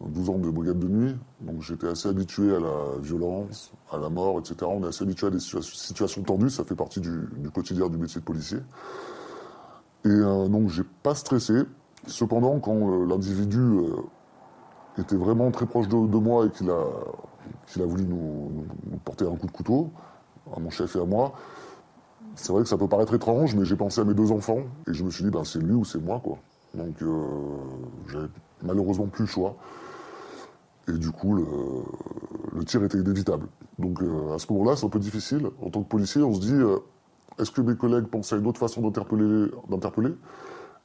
[0.00, 1.16] 12 ans de brigade de nuit.
[1.40, 4.56] Donc j'étais assez habitué à la violence, à la mort, etc.
[4.62, 6.50] On est assez habitué à des situations tendues.
[6.50, 8.58] Ça fait partie du, quotidien du métier de policier.
[10.04, 11.62] Et euh, donc, j'ai pas stressé.
[12.06, 13.96] Cependant, quand euh, l'individu euh,
[14.98, 18.64] était vraiment très proche de, moi et qu'il a, voulu nous,
[19.04, 19.90] porter un coup de couteau,
[20.54, 21.32] à mon chef et à moi,
[22.36, 24.92] c'est vrai que ça peut paraître étrange, mais j'ai pensé à mes deux enfants et
[24.92, 26.38] je me suis dit, ben, c'est lui ou c'est moi, quoi.
[26.74, 27.24] Donc, euh,
[28.08, 28.28] j'avais
[28.62, 29.56] malheureusement plus le choix.
[30.88, 33.46] Et du coup, le, tir était inévitable.
[33.78, 35.48] Donc, euh, à ce moment-là, c'est un peu difficile.
[35.62, 36.78] En tant que policier, on se dit, euh,
[37.38, 40.12] est-ce que mes collègues pensent à une autre façon d'interpeller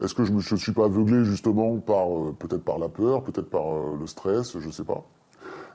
[0.01, 2.07] Est-ce que je ne suis pas aveuglé justement par
[2.39, 5.05] peut-être par la peur, peut-être par le stress, je ne sais pas.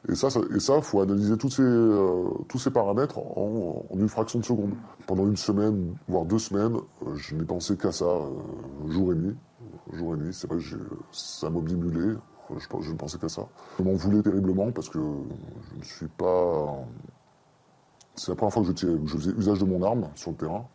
[0.08, 4.74] Et ça, ça, faut analyser tous ces, euh, paramètres en, une fraction de seconde.
[5.06, 8.30] Pendant une semaine, voire deux semaines, euh, je n'ai pensé qu'à ça, euh,
[8.88, 9.36] jour et nuit.
[9.92, 10.76] Jour et nuit, c'est vrai que
[11.10, 12.14] ça m'obnibulait.
[12.56, 13.48] Je, je, ne pensais qu'à ça.
[13.78, 15.00] Je m'en voulais terriblement parce que
[15.72, 16.76] je ne suis pas.
[18.14, 20.66] C'est la première fois que je, je faisais usage de mon arme sur le terrain.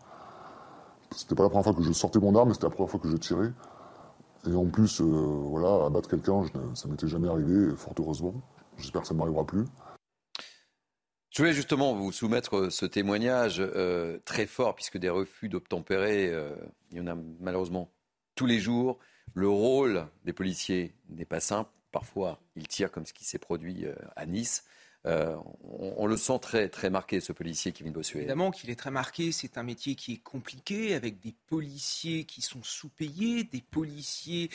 [1.15, 2.99] C'était pas la première fois que je sortais mon arme, mais c'était la première fois
[2.99, 3.51] que je tirais.
[4.45, 8.33] Et en plus, voilà, abattre quelqu'un, ça m'était jamais arrivé, fort heureusement.
[8.81, 9.65] J'espère que ça ne m'arrivera plus.
[11.31, 16.27] Je voulais justement vous soumettre euh, ce témoignage euh, très fort, puisque des refus d'obtempérer,
[16.27, 16.53] euh,
[16.91, 17.89] il y en a malheureusement
[18.35, 18.99] tous les jours.
[19.33, 21.69] Le rôle des policiers n'est pas simple.
[21.91, 24.65] Parfois, ils tirent comme ce qui s'est produit à Nice.
[25.07, 28.19] Euh, on, le sent très, très marqué, ce policier qui vient de Bossuet.
[28.19, 29.31] Évidemment qu'il est très marqué.
[29.31, 34.51] C'est un métier qui est compliqué, avec des policiers qui sont sous-payés, des policiers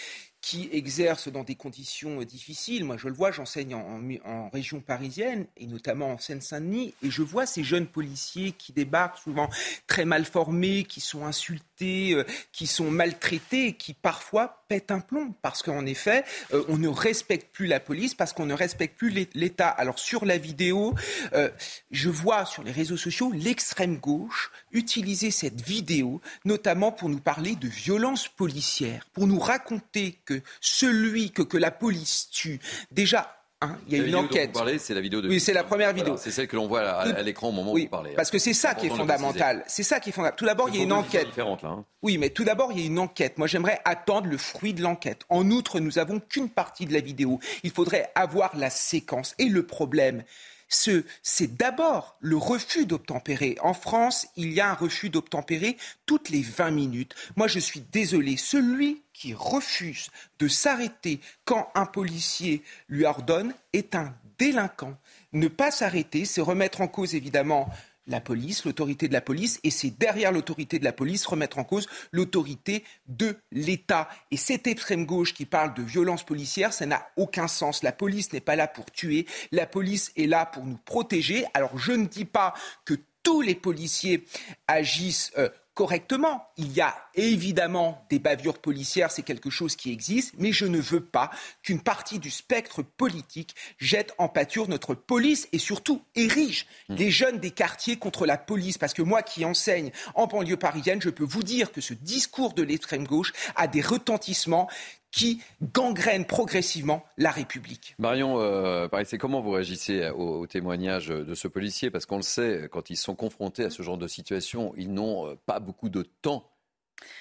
[0.46, 2.85] qui exercent dans des conditions difficiles.
[2.85, 7.46] Moi, je le vois, j'enseigne en, région parisienne et notamment en Seine-Saint-Denis, et je vois
[7.46, 9.50] ces jeunes policiers qui débarquent souvent
[9.88, 15.35] très mal formés, qui sont insultés, euh, qui sont maltraités, qui parfois pètent un plomb
[15.42, 19.28] parce qu'en effet, euh, on ne respecte plus la police parce qu'on ne respecte plus
[19.35, 19.68] l'État.
[19.68, 20.94] Alors sur la vidéo,
[21.32, 21.50] euh,
[21.90, 27.56] je vois sur les réseaux sociaux l'extrême gauche utiliser cette vidéo, notamment pour nous parler
[27.56, 33.79] de violence policière, pour nous raconter que celui que, que la police tue, déjà Hein,
[33.88, 34.55] il y a une enquête.
[34.79, 35.31] C'est la vidéo de.
[35.31, 36.16] Oui, c'est la première vidéo.
[36.18, 38.12] c'est celle que l'on voit à, l'écran au moment où vous parlez.
[38.12, 39.64] Parce que c'est ça qui est fondamental.
[39.66, 40.37] C'est ça qui est fondamental.
[40.37, 41.35] Tout d'abord, il y a une enquête.
[41.37, 41.85] Là, hein.
[42.03, 43.38] Oui, mais tout d'abord, il y a une enquête.
[43.38, 45.22] Moi, j'aimerais attendre le fruit de l'enquête.
[45.31, 47.40] En outre, nous n'avons qu'une partie de la vidéo.
[47.62, 49.35] Il faudrait avoir la séquence.
[49.38, 50.22] Et le problème,
[50.68, 53.57] c'est d'abord le refus d'obtempérer.
[53.61, 55.76] En France, il y a un refus d'obtempérer
[56.07, 57.14] toutes les 20 minutes.
[57.37, 58.37] Moi, je suis désolé.
[58.37, 64.96] Celui qui refuse de s'arrêter quand un policier lui ordonne est un délinquant.
[65.33, 67.68] Ne pas s'arrêter, c'est remettre en cause évidemment
[68.07, 71.64] la police, l'autorité de la police, et c'est derrière l'autorité de la police remettre en
[71.64, 74.09] cause l'autorité de l'État.
[74.31, 77.83] Et cette extrême gauche qui parle de violence policière, ça n'a aucun sens.
[77.83, 81.45] La police n'est pas là pour tuer, la police est là pour nous protéger.
[81.55, 84.25] Alors je ne dis pas que tous les policiers
[84.69, 86.48] agissent euh, correctement.
[86.56, 90.80] Il y a évidemment des bavures policières, c'est quelque chose qui existe, mais je ne
[90.80, 91.30] veux pas
[91.62, 96.94] qu'une partie du spectre politique jette en pâture notre police et surtout érige mmh.
[96.94, 98.78] les jeunes des quartiers contre la police.
[98.78, 102.54] Parce que moi qui enseigne en banlieue parisienne, je peux vous dire que ce discours
[102.54, 104.68] de l'extrême gauche a des retentissements
[105.16, 107.94] qui gangrène progressivement la République.
[107.98, 111.90] Marion, euh, c'est comment vous réagissez au, témoignage de ce policier?
[111.90, 115.26] Parce qu'on le sait, quand ils sont confrontés à ce genre de situation, ils n'ont
[115.26, 116.50] euh, pas beaucoup de temps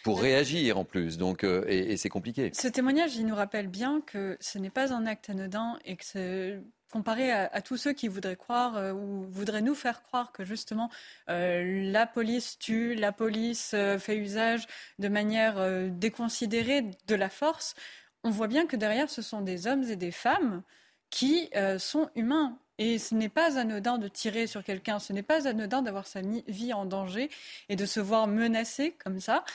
[0.03, 2.51] pour réagir en plus, donc euh, et, c'est compliqué.
[2.53, 6.62] Ce témoignage, il nous rappelle bien que ce n'est pas un acte anodin et que
[6.91, 10.89] comparé à, tous ceux qui voudraient croire ou voudraient nous faire croire que justement
[11.28, 14.67] la police tue, la police fait usage
[15.00, 15.56] de manière
[15.89, 17.76] déconsidérée de la force,
[18.24, 20.63] on voit bien que derrière, ce sont des hommes et des femmes
[21.10, 22.58] qui sont humains.
[22.78, 26.21] Et ce n'est pas anodin de tirer sur quelqu'un, ce n'est pas anodin d'avoir sa
[26.21, 27.30] vie en danger
[27.69, 29.45] et de se voir menacé comme ça.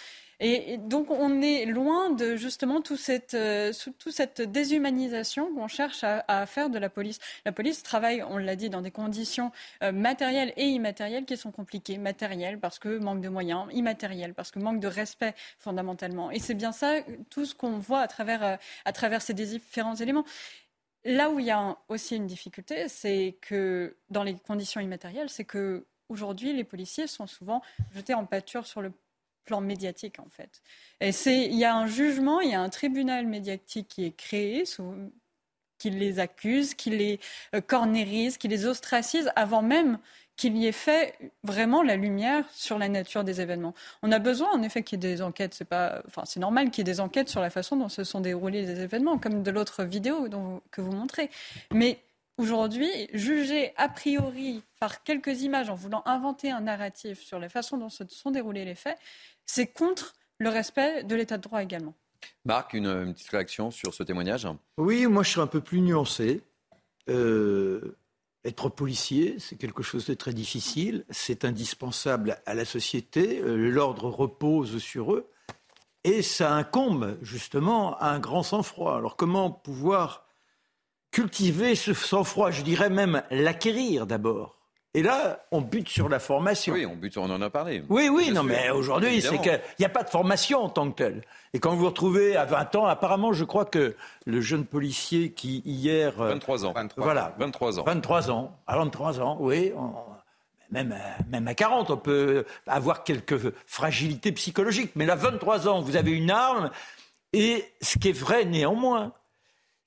[0.41, 6.03] Et, donc on est loin de justement toute cette, euh, toute cette déshumanisation qu'on cherche
[6.03, 7.19] à, faire de la police.
[7.45, 11.53] La police travaille, on l'a dit, dans des conditions euh, matérielles et immatérielles qui sont
[11.53, 11.99] compliquées.
[11.99, 16.31] Matérielles parce que manque de moyens, immatérielles parce que manque de respect fondamentalement.
[16.31, 19.97] Et c'est bien ça, tout ce qu'on voit à travers, euh, à travers ces différents
[19.97, 20.25] éléments.
[21.05, 25.45] Là où il y a aussi une difficulté, c'est que dans les conditions immatérielles, c'est
[25.45, 27.63] que aujourd'hui les policiers sont souvent
[27.95, 28.93] jetés en pâture sur le
[29.45, 30.63] plan médiatique en fait.
[31.13, 34.65] C'est, il y a un jugement, il y a un tribunal médiatique qui est créé,
[35.79, 37.21] qui les accuse, qui les
[37.55, 39.99] euh, cornérise, qui les ostracise avant même
[40.37, 43.75] qu'il y ait fait vraiment la lumière sur la nature des événements.
[44.03, 46.71] On a besoin en effet qu'il y ait des enquêtes, c'est pas, enfin c'est normal
[46.71, 49.43] qu'il y ait des enquêtes sur la façon dont se sont déroulés les événements, comme
[49.43, 50.29] de l'autre vidéo
[50.71, 51.29] que vous montrez.
[51.73, 51.99] Mais
[52.41, 57.77] aujourd'hui, juger a priori par quelques images en voulant inventer un narratif sur la façon
[57.77, 58.99] dont se sont déroulés les faits,
[59.45, 61.95] c'est contre le respect de l'état de droit également.
[62.45, 64.49] Marc, une, petite réaction sur ce témoignage
[64.79, 66.43] Oui, moi je suis un peu plus nuancé.
[67.09, 67.97] Euh,
[68.45, 74.09] être policier, c'est quelque chose de très difficile, c'est indispensable à la société, euh, l'ordre
[74.09, 75.29] repose sur eux,
[76.05, 78.97] et ça incombe justement à un grand sang-froid.
[78.97, 80.30] Alors comment pouvoir
[81.11, 84.61] cultiver ce sang-froid, je dirais même l'acquérir d'abord
[84.93, 86.75] et là, on bute sur la formation.
[86.75, 87.85] Oui, on bute, on en a parlé.
[87.89, 90.97] Oui, oui, non, mais aujourd'hui, c'est qu'il n'y a pas de formation en tant que
[90.97, 91.23] telle.
[91.55, 93.95] Et quand vous vous retrouvez à 20 ans, apparemment, je crois que
[94.27, 96.15] le jeune policier qui hier.
[96.17, 96.73] 23 euh, ans.
[96.73, 97.37] 23, voilà.
[97.39, 97.85] 23 ans.
[97.85, 98.59] 23 ans.
[98.67, 99.73] À 23 ans, oui.
[100.73, 100.97] même,
[101.29, 104.91] même à 40, on peut avoir quelques fragilités psychologiques.
[104.97, 106.73] Mais là, 23 ans, vous avez une arme.
[107.33, 109.13] Et ce qui est vrai néanmoins,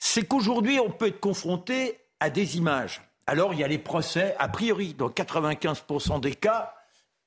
[0.06, 4.36] c'est qu'aujourd'hui, on peut être confronté à des images alors il y a les procès,
[4.39, 6.74] a priori, dans 95% des cas,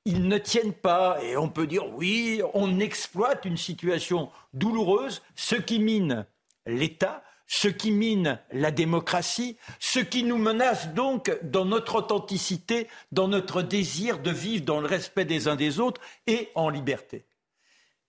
[0.05, 1.17] ils ne tiennent pas.
[1.23, 6.25] Et on peut dire, oui, on exploite une situation douloureuse, ce qui mine
[6.65, 13.27] l'État, ce qui mine la démocratie, ce qui nous menace donc dans notre authenticité, dans
[13.27, 17.25] notre désir de vivre dans le respect des uns des autres et en liberté.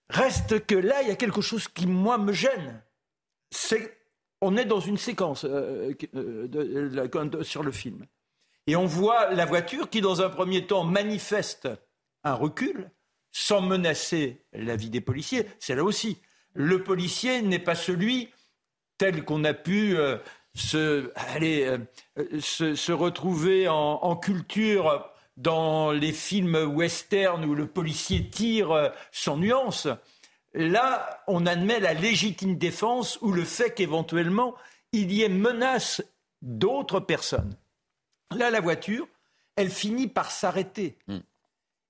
[0.09, 2.81] Reste que là, il y a quelque chose qui, moi, me gêne.
[3.51, 3.98] C'est
[4.41, 8.05] on est dans une séquence euh, euh, sur le film.
[8.67, 11.67] Et on voit la voiture qui, dans un premier temps, manifeste
[12.23, 12.91] un recul
[13.31, 15.45] sans menacer la vie des policiers.
[15.59, 16.17] C'est là aussi.
[16.53, 18.29] Le policier n'est pas celui
[18.97, 19.95] tel qu'on a pu
[20.55, 21.11] se,
[22.39, 29.87] se, retrouver en, culture dans les films western où le policier tire sans nuance.
[30.53, 34.55] Là, on admet la légitime défense ou le fait qu'éventuellement
[34.91, 36.01] il y ait menace
[36.41, 37.55] d'autres personnes.
[38.35, 39.07] Là, la voiture,
[39.55, 40.97] elle finit par s'arrêter.
[41.07, 41.19] Hmm.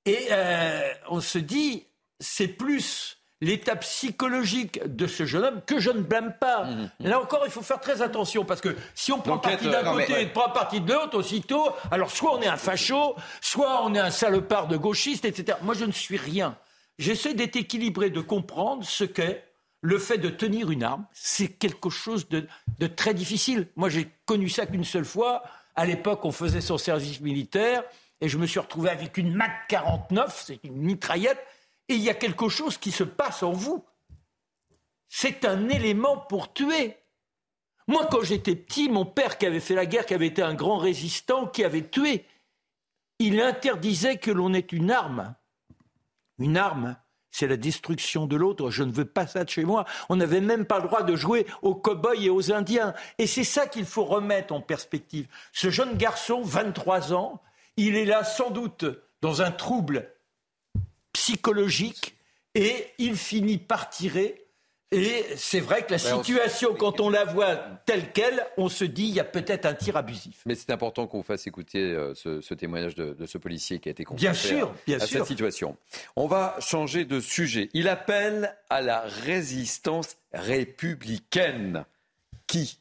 [0.05, 1.85] Et euh, on se dit,
[2.19, 6.65] c'est plus l'état psychologique de ce jeune homme que je ne blâme pas.
[6.65, 6.89] Hmm.
[6.99, 10.21] Là encore, il faut faire très attention parce que si on prend parti d'un côté
[10.21, 13.99] et prend parti de l'autre aussitôt, alors soit on est un facho, soit on est
[13.99, 15.57] un salopard de gauchiste, etc.
[15.61, 16.57] Moi, je ne suis rien.
[16.99, 19.45] J'essaie d'être équilibré, de comprendre ce qu'est
[19.81, 21.07] le fait de tenir une arme.
[21.13, 22.45] C'est quelque chose de,
[22.87, 23.69] très difficile.
[23.77, 25.41] Moi, j'ai connu ça qu'une seule fois.
[25.75, 27.83] À l'époque, on faisait son service militaire
[28.19, 31.41] et je me suis retrouvé avec une MAC 49, c'est une mitraillette,
[31.87, 33.85] et il y a quelque chose qui se passe en vous.
[35.07, 36.97] C'est un élément pour tuer.
[37.87, 40.53] Moi, quand j'étais petit, mon père qui avait fait la guerre, qui avait été un
[40.53, 42.25] grand résistant, qui avait tué,
[43.19, 45.33] il interdisait que l'on ait une arme.
[46.39, 46.97] Une arme,
[47.31, 48.71] c'est la destruction de l'autre.
[48.71, 49.85] Je ne veux pas ça de chez moi.
[50.09, 52.93] On n'avait même pas le droit de jouer aux cow-boys et aux Indiens.
[53.17, 55.27] Et c'est ça qu'il faut remettre en perspective.
[55.53, 57.41] Ce jeune garçon, 23 ans,
[57.77, 58.85] il est là sans doute
[59.21, 60.11] dans un trouble
[61.13, 62.15] psychologique
[62.55, 64.48] et il finit par tirer
[64.91, 69.03] et c'est vrai que la situation, quand on la voit telle qu'elle, on se dit
[69.03, 70.41] il y a peut-être un tir abusif.
[70.47, 74.03] Mais c'est important qu'on fasse écouter euh, ce, témoignage de, ce policier qui a été
[74.03, 75.77] confronté bien sûr, bien à, cette situation.
[76.15, 77.69] On va changer de sujet.
[77.73, 81.85] Il appelle à la résistance républicaine.
[82.47, 82.79] Qui?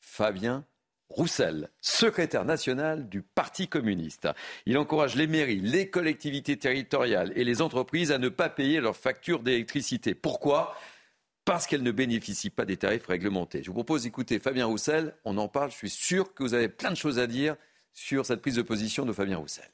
[0.00, 0.64] Fabien
[1.10, 4.28] Roussel, secrétaire national du Parti communiste.
[4.64, 8.96] Il encourage les mairies, les collectivités territoriales et les entreprises à ne pas payer leurs
[8.96, 10.14] factures d'électricité.
[10.14, 10.74] Pourquoi?
[11.46, 13.62] Parce qu'elle ne bénéficie pas des tarifs réglementés.
[13.62, 15.16] Je vous propose d'écouter Fabien Roussel.
[15.24, 15.70] On en parle.
[15.70, 17.56] Je suis sûr que vous avez plein de choses à dire
[17.92, 19.70] sur cette prise de position de Fabien Roussel.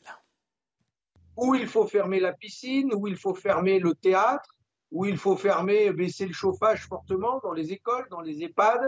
[1.35, 4.55] Où il faut fermer la piscine, où il faut fermer le théâtre,
[4.91, 8.83] où il faut fermer, baisser le chauffage fortement dans les écoles, dans les EHPAD.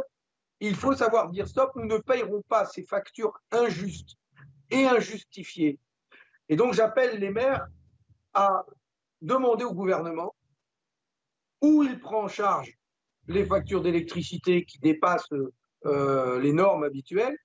[0.61, 4.19] Il faut savoir dire stop, nous ne payerons pas ces factures injustes
[4.71, 5.79] et injustifiées.
[6.51, 7.67] Et donc j'appelle les maires
[8.35, 8.67] à
[9.23, 10.35] demander au gouvernement
[11.65, 12.77] où il prend en charge
[13.27, 15.33] les factures d'électricité qui dépassent
[15.87, 17.37] euh, les normes habituelles,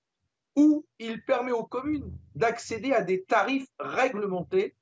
[0.58, 4.76] ou il permet aux communes d'accéder à des tarifs réglementés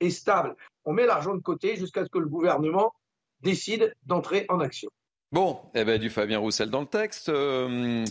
[0.00, 0.54] et stables.
[0.84, 2.92] On met l'argent de côté jusqu'à ce que le gouvernement
[3.40, 4.90] décide d'entrer en action.
[5.32, 7.30] Bon, eh ben, du Fabien Roussel dans le texte.
[7.30, 8.04] Euh,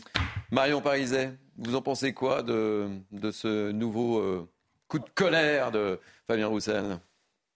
[0.52, 2.90] Marion Pariset, vous en pensez quoi de,
[3.32, 4.50] ce nouveau euh,
[4.88, 7.00] coup de colère de Fabien Roussel?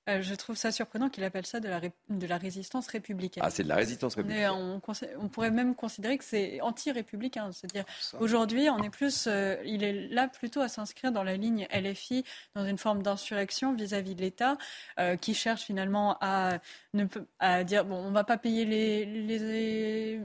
[0.07, 3.43] Euh, je trouve ça surprenant qu'il appelle ça de la, de la résistance républicaine.
[3.45, 4.51] Ah, c'est de la résistance républicaine.
[4.51, 7.51] On, pourrait même considérer que c'est anti-républicain.
[7.51, 7.85] C'est-à-dire,
[8.19, 12.23] aujourd'hui, on est plus, euh, il est là plutôt à s'inscrire dans la ligne LFI,
[12.55, 14.57] dans une forme d'insurrection vis-à-vis de l'État,
[14.99, 16.59] euh, qui cherche finalement à,
[16.93, 17.05] ne,
[17.39, 20.21] à dire bon, on ne va pas payer les, les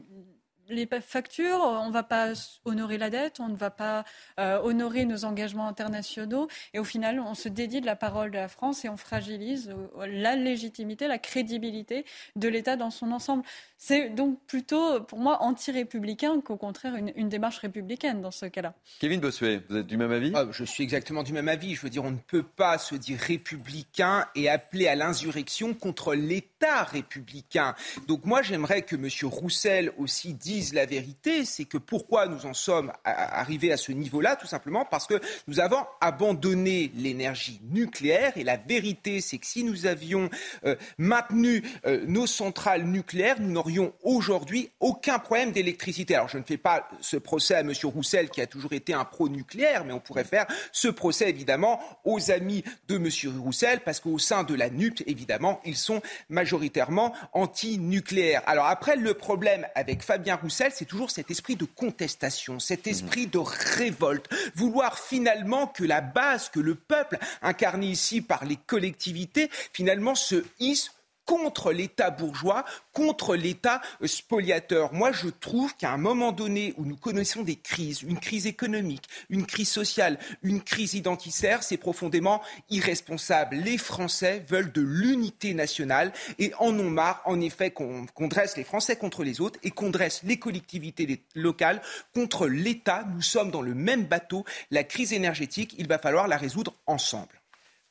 [0.69, 2.33] les factures, on ne va pas
[2.65, 4.05] honorer la dette, on ne va pas
[4.39, 6.49] euh, honorer nos engagements internationaux.
[6.75, 9.71] Et au final, on se dédie de la parole de la France et on fragilise
[9.71, 12.05] euh, la légitimité, la crédibilité
[12.37, 13.45] de l'État dans son ensemble.
[13.79, 18.75] C'est donc plutôt, pour moi, anti-républicain qu'au contraire une, démarche républicaine dans ce cas-là.
[19.01, 20.33] Kevin Bossuet, vous êtes du même avis?
[20.35, 21.75] Ah, Je suis exactement du même avis.
[21.75, 26.15] Je veux dire, on ne peut pas se dire républicain et appeler à l'insurrection contre
[26.15, 27.75] l'État républicain.
[28.07, 29.09] Donc moi, j'aimerais que M.
[29.25, 31.45] Roussel aussi dise la vérité.
[31.45, 35.61] C'est que pourquoi nous en sommes arrivés à ce niveau-là Tout simplement parce que nous
[35.61, 38.33] avons abandonné l'énergie nucléaire.
[38.37, 40.29] Et la vérité, c'est que si nous avions
[40.65, 46.15] euh, maintenu euh, nos centrales nucléaires, nous n'aurions aujourd'hui aucun problème d'électricité.
[46.15, 47.73] Alors je ne fais pas ce procès à M.
[47.85, 52.31] Roussel qui a toujours été un pro-nucléaire, mais on pourrait faire ce procès évidemment aux
[52.31, 53.09] amis de M.
[53.41, 58.43] Roussel parce qu'au sein de la NUP, évidemment, ils sont majoritairement anti-nucléaires.
[58.47, 63.27] Alors après, le problème avec Fabien Roussel, c'est toujours cet esprit de contestation, cet esprit
[63.27, 69.49] de révolte, vouloir finalement que la base, que le peuple, incarné ici par les collectivités,
[69.73, 70.91] finalement se hisse
[71.27, 74.93] contre l'État bourgeois, contre l'État spoliateur.
[74.93, 79.09] Moi, je trouve qu'à un moment donné où nous connaissons des crises, une crise économique,
[79.31, 83.57] une crise sociale, une crise identitaire, c'est profondément irresponsable.
[83.57, 88.65] Les Français veulent de l'unité nationale et en ont marre, en effet, qu'on dresse les
[88.65, 91.83] Français contre les autres et qu'on dresse les collectivités locales
[92.15, 93.05] contre l'État.
[93.15, 94.45] Nous sommes dans le même bateau.
[94.71, 97.42] La crise énergétique, il va falloir la résoudre ensemble.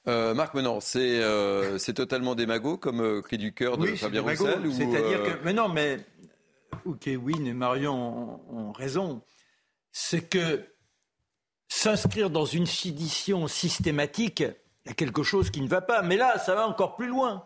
[0.08, 4.60] Euh, Marc Menant, euh, c'est totalement démago comme euh, cri du cœur de Fabien Roussel
[4.72, 5.44] C'est-à-dire que.
[5.44, 6.00] Mais non, mais
[6.86, 9.22] où Kevin et Marion ont raison,
[9.92, 10.66] c'est que
[11.68, 16.02] s'inscrire dans une sédition systématique, il y a quelque chose qui ne va pas.
[16.02, 17.46] Mais là, ça va encore plus loin.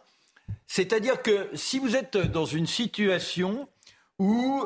[0.66, 3.68] C'est-à-dire que si vous êtes dans une situation
[4.18, 4.66] où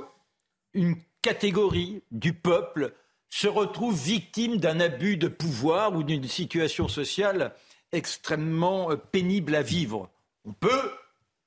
[0.74, 2.94] une catégorie du peuple
[3.30, 7.54] se retrouve victime d'un abus de pouvoir ou d'une situation sociale
[7.92, 10.10] extrêmement euh, pénible à vivre,
[10.46, 10.92] on peut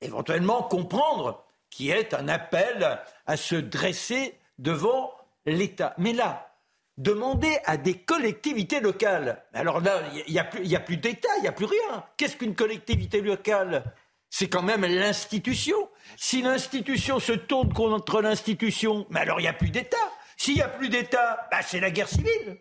[0.01, 5.11] éventuellement comprendre qu'il y ait un appel à se dresser devant
[5.45, 5.95] l'État.
[5.97, 6.53] Mais là,
[6.97, 11.47] demander à des collectivités locales, alors là, il n'y a, a, plus d'État, il n'y
[11.47, 12.03] a plus rien.
[12.17, 13.83] Qu'est-ce qu'une collectivité locale?
[14.29, 15.89] C'est quand même l'institution.
[16.17, 19.97] Si l'institution se tourne contre l'institution, mais alors il n'y a plus d'État.
[20.37, 22.57] S'il n'y a plus d'État, bah, c'est la guerre civile.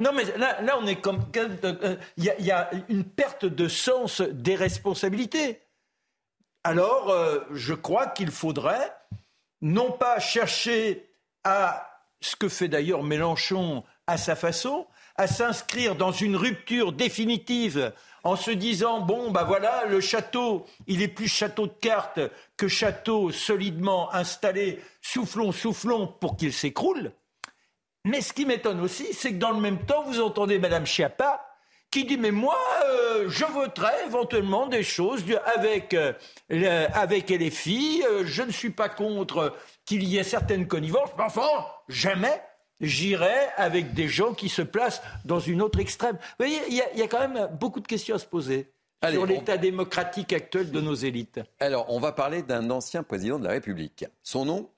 [0.00, 1.20] Non, mais là, on est comme.
[1.36, 5.60] Euh, il y, a une perte de sens des responsabilités.
[6.64, 8.92] Alors, euh, je crois qu'il faudrait
[9.60, 11.08] non pas chercher
[11.44, 11.88] à
[12.20, 17.92] ce que fait d'ailleurs Mélenchon à sa façon, à s'inscrire dans une rupture définitive
[18.24, 22.20] en se disant bon bah voilà le château il est plus château de cartes
[22.56, 27.12] que château solidement installé soufflons soufflons pour qu'il s'écroule
[28.04, 31.44] mais ce qui m'étonne aussi c'est que dans le même temps vous entendez madame Chiappa
[31.90, 35.24] qui dit mais moi euh, je voterai éventuellement des choses
[35.56, 36.12] avec euh,
[36.92, 41.24] avec les filles euh, je ne suis pas contre qu'il y ait certaines connivences mais
[41.24, 41.48] enfin
[41.88, 42.42] jamais
[42.80, 46.16] j'irai avec des gens qui se placent dans une autre extrême.
[46.38, 48.72] Vous voyez, il y, a quand même beaucoup de questions à se poser.
[49.10, 51.40] sur l'état démocratique actuel de nos élites.
[51.60, 54.04] Alors, on va parler d'un ancien président de la République.
[54.22, 54.70] Son nom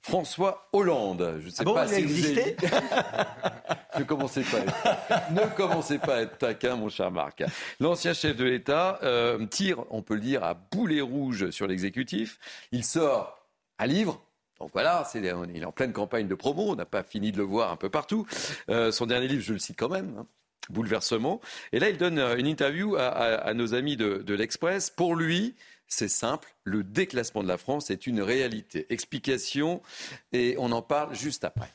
[0.00, 1.38] François Hollande.
[1.40, 2.56] Je ne sais ah pas si existait
[3.98, 5.32] ne commencez pas, à être...
[5.32, 7.42] ne commencez pas à être taquin, mon cher Marc.
[7.80, 12.38] L'ancien chef de l'État euh, tire, on peut le dire, à boulet rouge sur l'exécutif.
[12.72, 13.46] Il sort
[13.78, 14.22] un livre
[14.60, 17.44] donc voilà, il est en pleine campagne de promo, on n'a pas fini de le
[17.44, 18.26] voir un peu partout.
[18.70, 20.26] Euh, son dernier livre, je le cite quand même, hein,
[20.68, 21.40] Bouleversement.
[21.72, 24.90] Et là, il donne euh, une interview à, nos amis de, de l'Express.
[24.90, 25.54] Pour lui,
[25.88, 28.86] c'est simple, le déclassement de la France est une réalité.
[28.90, 29.82] Explication,
[30.32, 31.70] et on en parle juste après.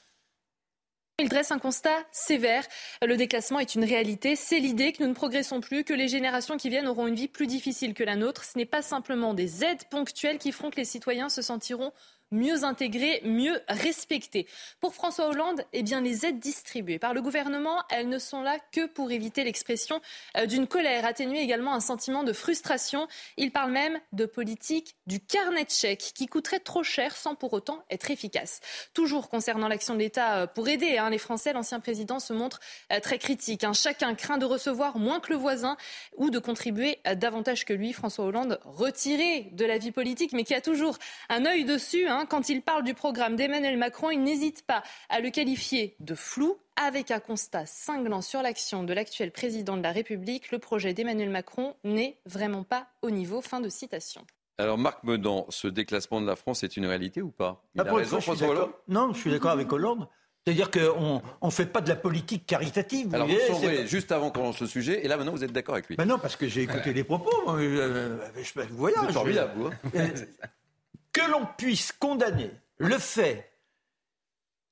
[1.19, 2.65] Il dresse un constat sévère.
[3.05, 4.35] Le déclassement est une réalité.
[4.35, 7.27] C'est l'idée que nous ne progressons plus, que les générations qui viennent auront une vie
[7.27, 8.43] plus difficile que la nôtre.
[8.43, 11.91] Ce n'est pas simplement des aides ponctuelles qui feront que les citoyens se sentiront
[12.33, 14.47] mieux intégrés, mieux respectés.
[14.81, 18.57] Pour François Hollande, eh bien, les aides distribuées par le gouvernement, elles ne sont là
[18.71, 20.01] que pour éviter l'expression
[20.37, 23.07] euh, d'une colère, atténuer également un sentiment de frustration.
[23.37, 27.53] Il parle même de politique du carnet de chèques qui coûterait trop cher sans pour
[27.53, 28.59] autant être efficace.
[28.93, 32.59] Toujours concernant l'action de l'État euh, pour aider hein, les Français, l'ancien président se montre
[32.91, 33.63] euh, très critique.
[33.63, 33.73] Hein.
[33.73, 35.77] Chacun craint de recevoir moins que le voisin
[36.17, 37.93] ou de contribuer davantage que lui.
[37.93, 40.97] François Hollande retiré de la vie politique, mais qui a toujours
[41.29, 42.07] un œil dessus.
[42.07, 46.15] Hein, quand il parle du programme d'Emmanuel Macron, il n'hésite pas à le qualifier de
[46.15, 50.51] flou, avec un constat cinglant sur l'action de l'actuel président de la République.
[50.51, 53.41] Le projet d'Emmanuel Macron n'est vraiment pas au niveau.
[53.41, 54.25] Fin de citation.
[54.57, 57.63] Alors Marc Medan, ce déclassement de la France est une réalité ou pas?
[57.75, 60.07] Il a raison, François Hollande Non, je suis d'accord avec Hollande.
[60.45, 63.15] C'est-à-dire qu'on ne fait pas de la politique caritative.
[63.15, 65.87] Alors vous, juste avant qu'on lance le sujet, et là maintenant vous êtes d'accord avec
[65.87, 67.31] lui ben Non, parce que j'ai écouté les propos.
[67.47, 69.67] Euh, je, vous voyez, C'est formidable, vous.
[69.67, 69.73] Hein.
[71.13, 73.51] Que l'on puisse condamner le fait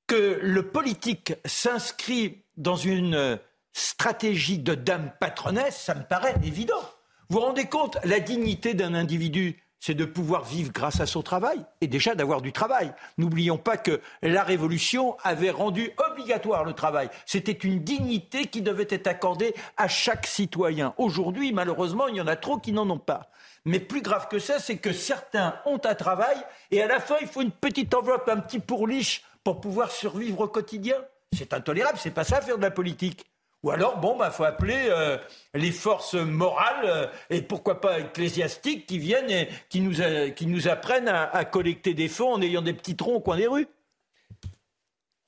[0.08, 3.40] que le politique s'inscrit dans une
[3.74, 6.82] stratégie de dame patronesse, ça me paraît évident.
[7.30, 11.22] Vous vous rendez compte, la dignité d'un individu, c'est de pouvoir vivre grâce à son
[11.22, 12.94] travail et déjà d'avoir du travail.
[13.18, 17.10] N'oublions pas que la Révolution avait rendu obligatoire le travail.
[17.26, 20.94] C'était une dignité qui devait être accordée à chaque citoyen.
[20.98, 23.32] Aujourd'hui, malheureusement, il y en a trop qui n'en ont pas.
[23.66, 26.38] Mais plus grave que ça, c'est que certains ont un travail
[26.72, 30.42] et à la fin, il faut une petite enveloppe, un petit pourliche pour pouvoir survivre
[30.42, 30.96] au quotidien.
[31.36, 33.26] C'est intolérable, c'est pas ça faire de la politique.
[33.64, 35.18] Ou alors, bon, bah, faut appeler euh,
[35.54, 39.98] les forces morales euh, et pourquoi pas ecclésiastiques qui viennent et qui nous,
[40.36, 43.46] qui nous apprennent à collecter des fonds en ayant des petits troncs au coin des
[43.46, 43.68] rues.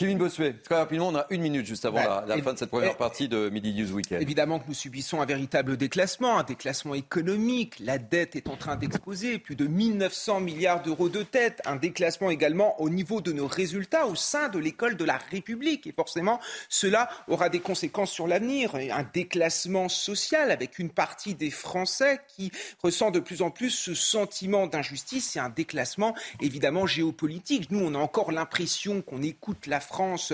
[0.03, 2.71] Kevin Bossuet, très rapidement, on a une minute juste avant bah, la, fin de cette
[2.71, 4.21] première partie de Midi News Weekend.
[4.21, 7.75] Évidemment que nous subissons un véritable déclassement, un déclassement économique.
[7.79, 11.61] La dette est en train d'exploser, plus de 1900 milliards d'euros de dette.
[11.63, 15.87] Un déclassement également au niveau de nos résultats au sein de l'école de la République.
[15.87, 18.75] Et forcément, cela aura des conséquences sur l'avenir.
[18.75, 22.51] Un déclassement social avec une partie des Français qui
[22.83, 27.71] ressent de plus en plus ce sentiment d'injustice et un déclassement évidemment géopolitique.
[27.71, 30.33] Nous, on a encore l'impression qu'on écoute la France France,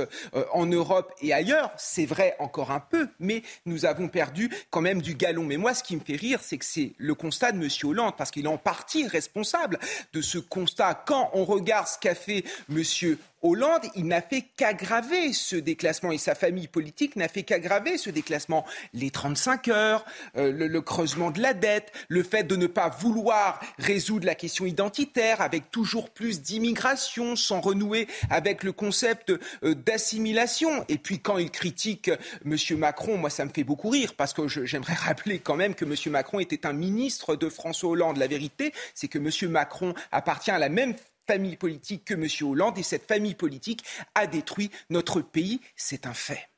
[0.54, 1.70] en Europe et ailleurs.
[1.76, 5.44] C'est vrai encore un peu, mais nous avons perdu quand même du galon.
[5.44, 7.70] Mais moi, ce qui me fait rire, c'est que c'est le constat de M.
[7.84, 9.78] Hollande, parce qu'il est en partie responsable
[10.14, 10.94] de ce constat.
[11.06, 13.18] Quand on regarde ce qu'a fait M.
[13.42, 18.10] Hollande, il n'a fait qu'aggraver ce déclassement et sa famille politique n'a fait qu'aggraver ce
[18.10, 18.66] déclassement.
[18.94, 23.60] Les 35 heures, euh, le, creusement de la dette, le fait de ne pas vouloir
[23.78, 29.32] résoudre la question identitaire avec toujours plus d'immigration sans renouer avec le concept
[29.64, 30.86] euh, d'assimilation.
[30.90, 32.12] Et puis quand il critique
[32.46, 32.58] M.
[32.78, 35.96] Macron, moi ça me fait beaucoup rire parce que j'aimerais rappeler quand même que M.
[36.12, 38.18] Macron était un ministre de François Hollande.
[38.18, 39.52] La vérité, c'est que M.
[39.52, 40.94] Macron appartient à la même
[41.30, 42.26] famille politique que M.
[42.50, 43.84] Hollande et cette famille politique
[44.16, 45.62] a détruit notre pays.
[45.76, 46.50] C'est un fait.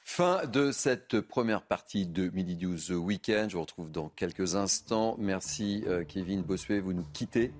[0.00, 3.50] Fin de cette première partie de Midi 12 Weekend.
[3.50, 5.16] Je vous retrouve dans quelques instants.
[5.18, 7.52] Merci euh, Kevin Bossuet, vous nous quittez.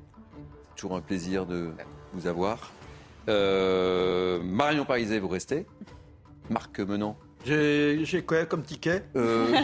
[0.74, 1.70] Toujours un plaisir de
[2.14, 2.72] vous avoir.
[3.28, 5.66] Euh, Marion Pariset, vous restez.
[6.48, 7.18] Marc Menant.
[7.44, 9.04] J'ai quoi comme ticket?
[9.16, 9.54] Euh,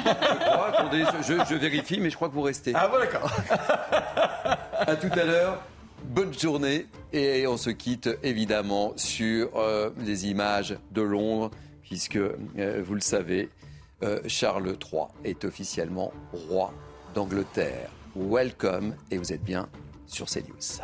[1.22, 2.72] je, je, vérifie, mais je crois que vous restez.
[2.74, 3.32] Ah bon, d'accord.
[4.76, 5.62] à tout à l'heure.
[6.08, 11.50] Bonne journée et on se quitte évidemment sur euh, les images de Londres
[11.82, 13.50] puisque euh, vous le savez,
[14.02, 16.14] euh, Charles III est officiellement
[16.48, 16.72] roi
[17.14, 17.90] d'Angleterre.
[18.16, 19.68] Welcome et vous êtes bien
[20.06, 20.80] sur CNews.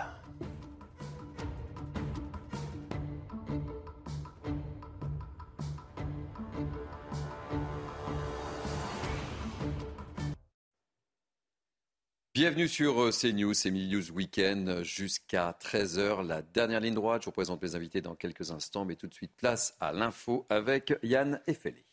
[12.35, 17.23] Bienvenue sur euh, CNews, c'est News Weekend jusqu'à 13h, la dernière ligne droite.
[17.23, 20.45] Je vous présente mes invités dans quelques instants, mais tout de suite place à l'info
[20.51, 21.85] avec Yann Effelé.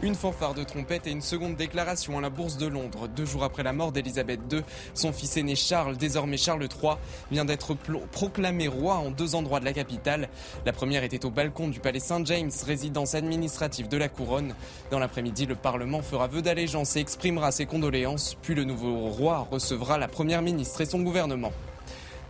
[0.00, 3.08] Une fanfare de trompette et une seconde déclaration à la Bourse de Londres.
[3.08, 4.62] Deux jours après la mort d'Elisabeth II,
[4.94, 6.92] son fils aîné Charles, désormais Charles III,
[7.32, 7.74] vient d'être
[8.12, 10.28] proclamé roi en deux endroits de la capitale.
[10.64, 14.54] La première était au balcon du palais Saint-James, résidence administrative de la couronne.
[14.92, 18.36] Dans l'après-midi, le Parlement fera vœu d'allégeance et exprimera ses condoléances.
[18.40, 21.50] Puis le nouveau roi recevra la première ministre et son gouvernement.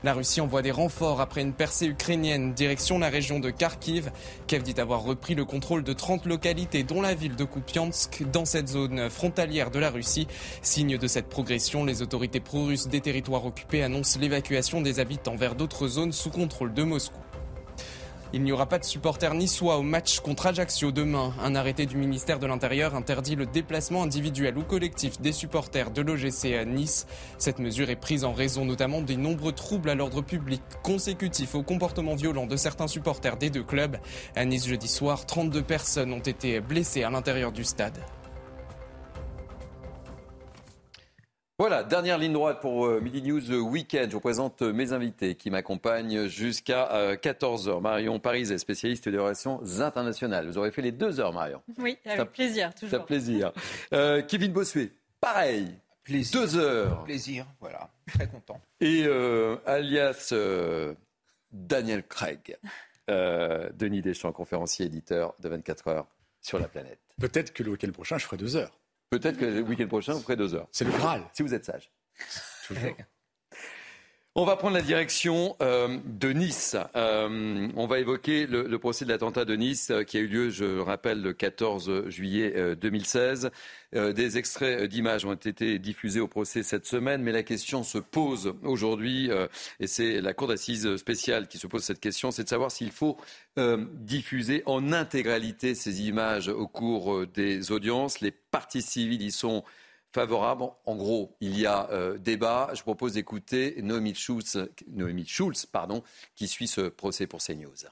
[0.04, 4.12] La Russie envoie des renforts après une percée ukrainienne direction la région de Kharkiv.
[4.46, 8.44] Kiev dit avoir repris le contrôle de 30 localités dont la ville de Kupiansk dans
[8.44, 10.28] cette zone frontalière de la Russie.
[10.62, 15.56] Signe de cette progression, les autorités pro-russes des territoires occupés annoncent l'évacuation des habitants vers
[15.56, 17.18] d'autres zones sous contrôle de Moscou.
[18.34, 21.32] Il n'y aura pas de supporters niçois au match contre Ajaccio demain.
[21.42, 26.02] Un arrêté du ministère de l'Intérieur interdit le déplacement individuel ou collectif des supporters de
[26.02, 27.06] l'OGC à Nice.
[27.38, 31.62] Cette mesure est prise en raison notamment des nombreux troubles à l'ordre public consécutifs au
[31.62, 33.96] comportement violent de certains supporters des deux clubs.
[34.36, 37.98] À Nice jeudi soir, 32 personnes ont été blessées à l'intérieur du stade.
[41.60, 44.10] Voilà, dernière ligne droite pour euh, Midi News Weekend.
[44.10, 47.78] Je vous présente euh, mes invités qui m'accompagnent jusqu'à 14h.
[47.78, 50.46] Euh, Marion Pariset, spécialiste des relations internationales.
[50.46, 51.60] Vous aurez fait les deux heures, Marion.
[51.78, 53.00] Oui, avec plaisir, toujours.
[53.00, 53.52] Ça plaisir.
[53.90, 55.74] Kevin Bossuet, pareil.
[56.04, 56.40] Plaisir.
[56.40, 57.02] Deux heures.
[57.02, 57.90] Plaisir, voilà.
[58.06, 58.60] Très content.
[58.80, 59.04] Et
[59.66, 60.32] alias
[61.50, 62.56] Daniel Craig,
[63.08, 66.06] Denis Deschamps, conférencier éditeur de 24 heures
[66.40, 67.00] sur la planète.
[67.20, 68.77] Peut-être que le week-end prochain, je ferai deux heures.
[69.10, 70.68] Peut-être que le week-end prochain, vous ferez deux heures.
[70.70, 71.22] C'est le Graal.
[71.32, 71.90] Si vous êtes sage.
[74.40, 76.76] On va prendre la direction euh, de Nice.
[76.94, 80.50] Euh, on va évoquer le, procès de l'attentat de Nice euh, qui a eu lieu,
[80.50, 83.50] je rappelle, le 14 juillet 2016.
[83.92, 88.54] des extraits d'images ont été diffusés au procès cette semaine, mais la question se pose
[88.62, 89.28] aujourd'hui,
[89.80, 92.92] et c'est la Cour d'assises spéciale qui se pose cette question, c'est de savoir s'il
[92.92, 93.16] faut
[93.56, 98.20] diffuser en intégralité ces images au cours des audiences.
[98.20, 99.64] Les parties civiles y sont
[100.12, 100.64] favorable.
[100.84, 102.70] En gros, il y a euh, débat.
[102.74, 106.02] Je propose d'écouter Noémie Schulz, Noémie Schulz pardon,
[106.34, 107.88] qui suit ce procès pour CNews.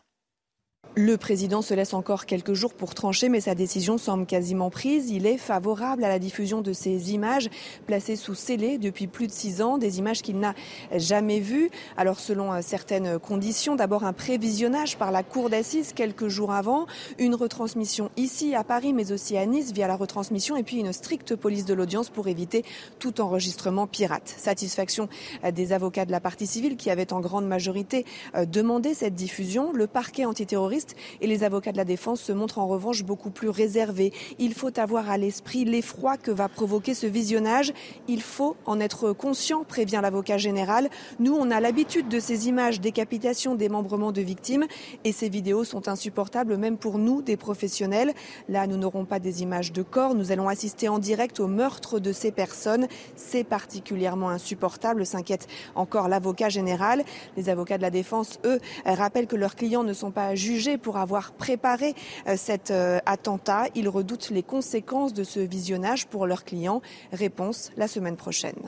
[0.95, 5.11] Le président se laisse encore quelques jours pour trancher, mais sa décision semble quasiment prise.
[5.11, 7.51] Il est favorable à la diffusion de ces images
[7.87, 10.55] placées sous scellé depuis plus de six ans, des images qu'il n'a
[10.95, 11.70] jamais vues.
[11.99, 16.87] Alors selon euh, certaines conditions, d'abord un prévisionnage par la cour d'assises quelques jours avant,
[17.18, 20.93] une retransmission ici à Paris, mais aussi à Nice via la retransmission, et puis une
[20.93, 22.64] stricte police de l'audience pour éviter
[22.99, 24.34] tout enregistrement pirate.
[24.39, 25.09] Satisfaction
[25.45, 29.14] euh, des avocats de la partie civile qui avaient en grande majorité euh, demandé cette
[29.14, 29.72] diffusion.
[29.72, 30.76] Le parquet antiterroriste
[31.20, 34.12] et les avocats de la défense se montrent en revanche beaucoup plus réservés.
[34.39, 37.72] Il faut avoir à l'esprit l'effroi que va provoquer ce visionnage.
[38.09, 40.89] Il faut en être conscient, prévient l'avocat général.
[41.18, 44.66] Nous, on a l'habitude de ces images décapitation, démembrement de victimes
[45.05, 48.12] et ces vidéos sont insupportables même pour nous, des professionnels.
[48.49, 51.99] Là, nous n'aurons pas des images de corps, nous allons assister en direct au meurtre
[51.99, 52.87] de ces personnes.
[53.14, 57.05] C'est particulièrement insupportable, s'inquiète encore l'avocat général.
[57.37, 60.97] Les avocats de la défense, eux, rappellent que leurs clients ne sont pas jugés pour
[60.97, 61.95] avoir préparé
[62.27, 63.67] euh, cet euh, attentat.
[63.75, 66.81] Ils redoutent les conséquences de ce visionnage pour leurs clients.
[67.13, 68.59] Réponse la semaine prochaine.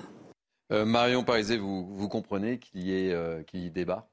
[0.71, 4.09] Euh, Marion Parizet, vous, vous comprenez qu'il y ait, qu'il y débat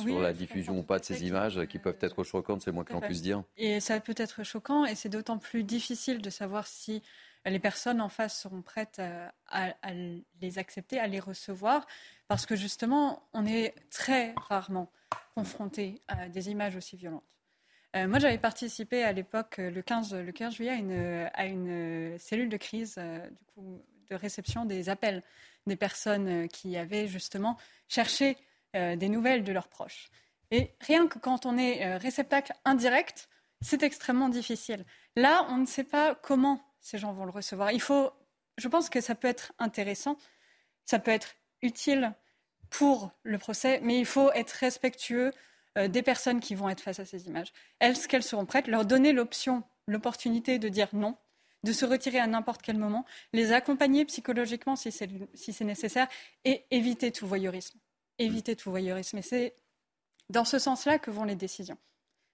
[0.00, 2.92] sur la diffusion ou pas de ces images qui peuvent être choquantes, c'est moins que
[2.92, 3.44] l'on puisse dire.
[3.56, 7.00] Et ça peut être choquant et c'est d'autant plus difficile de savoir si
[7.46, 9.00] les personnes en face seront prêtes
[9.46, 9.72] à,
[10.40, 11.86] les accepter, à les recevoir,
[12.26, 14.90] parce que justement, on est très rarement
[15.34, 17.24] confronté à des images aussi violentes.
[17.96, 22.18] Euh, moi, j'avais participé à l'époque, le 15, le 15 juillet, à une, à une
[22.18, 25.22] cellule de crise, euh, du coup, de réception des appels
[25.66, 27.56] des personnes qui avaient justement
[27.88, 28.36] cherché
[28.76, 30.10] euh, des nouvelles de leurs proches.
[30.50, 33.28] Et rien que quand on est réceptacle indirect,
[33.62, 34.84] c'est extrêmement difficile.
[35.16, 37.72] Là, on ne sait pas comment ces gens vont le recevoir.
[37.72, 38.10] Il faut,
[38.58, 40.18] je pense que ça peut être intéressant,
[40.84, 42.12] ça peut être utile
[42.78, 45.32] pour le procès, mais il faut être respectueux
[45.78, 47.52] euh, des personnes qui vont être face à ces images.
[47.80, 51.16] Est-ce qu'elles seront prêtes Leur donner l'option, l'opportunité de dire non,
[51.62, 56.08] de se retirer à n'importe quel moment, les accompagner psychologiquement si c'est nécessaire
[56.44, 57.78] et éviter tout voyeurisme.
[58.18, 59.18] Éviter tout voyeurisme.
[59.18, 59.54] Et c'est
[60.28, 61.78] dans ce sens-là que vont les décisions.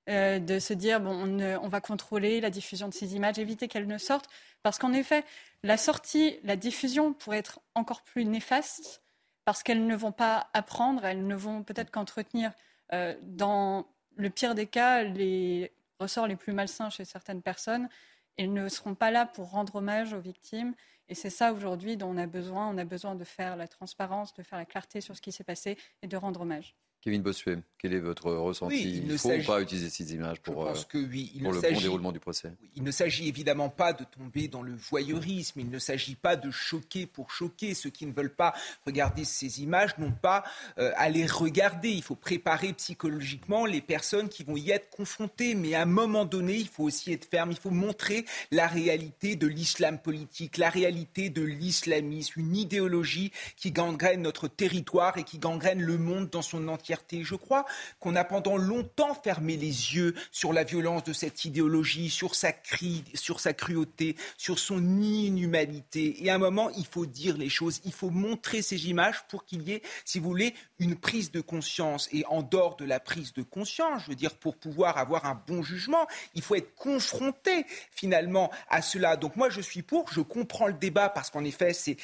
[0.08, 3.86] Euh, de se dire bon, on, va contrôler la diffusion de ces images, éviter qu'elles
[3.86, 4.30] ne sortent,
[4.62, 5.22] parce qu'en effet,
[5.62, 9.02] la sortie, la diffusion pourrait être encore plus néfaste,
[9.44, 12.52] parce qu'elles ne vont pas apprendre, elles ne vont peut-être qu'entretenir,
[12.92, 13.86] euh, dans
[14.16, 17.88] le pire des cas, les ressorts les plus malsains chez certaines personnes.
[18.36, 20.74] Elles ne seront pas là pour rendre hommage aux victimes.
[21.08, 22.68] Et c'est ça aujourd'hui dont on a besoin.
[22.68, 25.44] On a besoin de faire la transparence, de faire la clarté sur ce qui s'est
[25.44, 26.76] passé et de rendre hommage.
[27.02, 30.74] Kevin Bossuet, quel est votre ressenti il, ne faut pas utiliser ces images pour, euh,
[30.92, 35.60] le bon déroulement du procès Il ne s'agit évidemment pas de tomber dans le voyeurisme,
[35.60, 37.72] il ne s'agit pas de choquer pour choquer.
[37.72, 38.52] Ceux qui ne veulent pas
[38.84, 40.44] regarder ces images n'ont pas
[40.76, 41.88] euh, à les regarder.
[41.88, 45.54] Il faut préparer psychologiquement les personnes qui vont y être confrontées.
[45.54, 49.36] Mais à un moment donné, il faut aussi être ferme, il faut montrer la réalité
[49.36, 55.38] de l'islam politique, la réalité de l'islamisme, une idéologie qui gangrène notre territoire et qui
[55.38, 56.89] gangrène le monde dans son entier
[57.22, 57.66] je crois
[57.98, 62.52] qu'on a pendant longtemps fermé les yeux sur la violence de cette idéologie, sur sa,
[63.14, 66.24] sur sa cruauté, sur son inhumanité.
[66.24, 69.44] Et à un moment, il faut dire les choses, il faut montrer ces images pour
[69.44, 72.08] qu'il y ait, si vous voulez, une prise de conscience.
[72.12, 75.40] Et en dehors de la prise de conscience, je veux dire, pour pouvoir avoir un
[75.46, 79.16] bon jugement, il faut être confronté finalement à cela.
[79.16, 81.96] Donc moi, je suis pour, je comprends le débat parce qu'en effet, c'est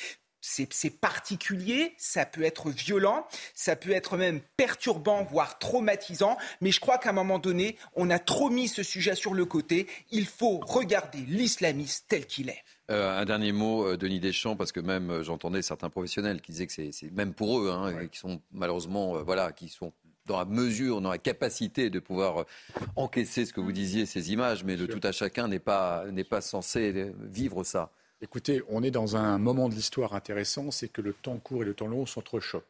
[0.71, 6.81] c'est particulier, ça peut être violent, ça peut être même perturbant, voire traumatisant, mais je
[6.81, 9.87] crois qu'à un moment donné, on a trop mis ce sujet sur le côté.
[10.11, 12.63] Il faut regarder l'islamiste tel qu'il est.
[12.91, 16.53] Euh, un dernier mot, euh, Denis Deschamps, parce que même euh, j'entendais certains professionnels qui
[16.53, 19.93] disaient que c'est même pour eux, hein, qui sont malheureusement, voilà, qui sont
[20.27, 22.47] dans la mesure, dans la capacité de pouvoir
[22.95, 26.41] encaisser ce que vous disiez, ces images, mais de tout à chacun n'est pas, pas
[26.41, 27.93] censé vivre ça.
[28.23, 31.67] Écoutez, on est dans un moment de l'histoire intéressant, c'est que le temps court et
[31.67, 32.65] le temps long s'entrechoquent.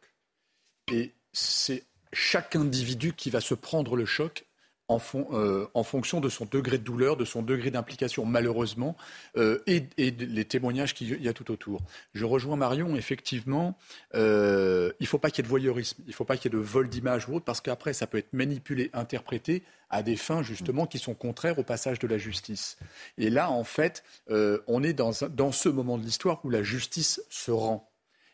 [0.91, 4.46] Et c'est chaque individu qui va se prendre le choc
[4.89, 8.95] euh, en, fonction de son degré de douleur, de son degré d'implication, malheureusement,
[9.35, 11.81] euh, et, et, les témoignages qu'il y a tout autour.
[12.13, 13.77] Je rejoins Marion, effectivement,
[14.15, 16.53] euh, il ne faut pas qu'il y ait de voyeurisme, il ne faut pas qu'il
[16.53, 20.03] y ait de vol d'images ou autre, parce qu'après, ça peut être manipulé, interprété à
[20.03, 22.77] des fins, justement, qui sont contraires au passage de la justice.
[23.17, 27.21] Et là, en fait, on est dans, dans ce moment de l'histoire où la justice
[27.29, 27.89] se rend.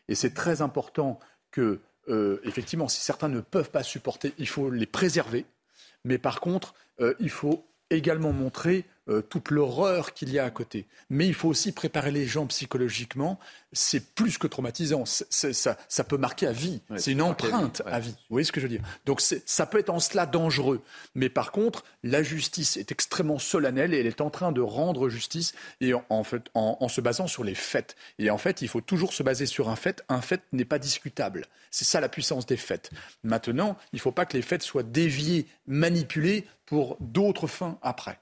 [0.06, 1.18] Et c'est très important
[1.50, 1.80] que,
[2.44, 5.46] effectivement, si certains ne peuvent pas supporter, il faut les préserver
[6.04, 10.50] mais par contre, euh, il faut également montrer euh, toute l'horreur qu'il y a à
[10.50, 10.86] côté.
[11.10, 13.38] Mais il faut aussi préparer les gens psychologiquement.
[13.72, 15.04] C'est plus que traumatisant.
[15.04, 16.80] ça, peut marquer à vie.
[16.96, 18.12] c'est une empreinte à vie.
[18.12, 18.82] Vous voyez ce que je veux dire?
[19.04, 20.82] Donc ça peut être en cela dangereux.
[21.14, 25.10] Mais par contre, la justice est extrêmement solennelle et elle est en train de rendre
[25.10, 27.96] justice et en, fait, en, se basant sur les faits.
[28.18, 30.02] Et en fait, il faut toujours se baser sur un fait.
[30.08, 31.46] Un fait n'est pas discutable.
[31.70, 32.90] C'est ça la puissance des faits.
[33.22, 38.18] Maintenant, il ne faut pas que les faits soient déviés, manipulés pour d'autres fins après.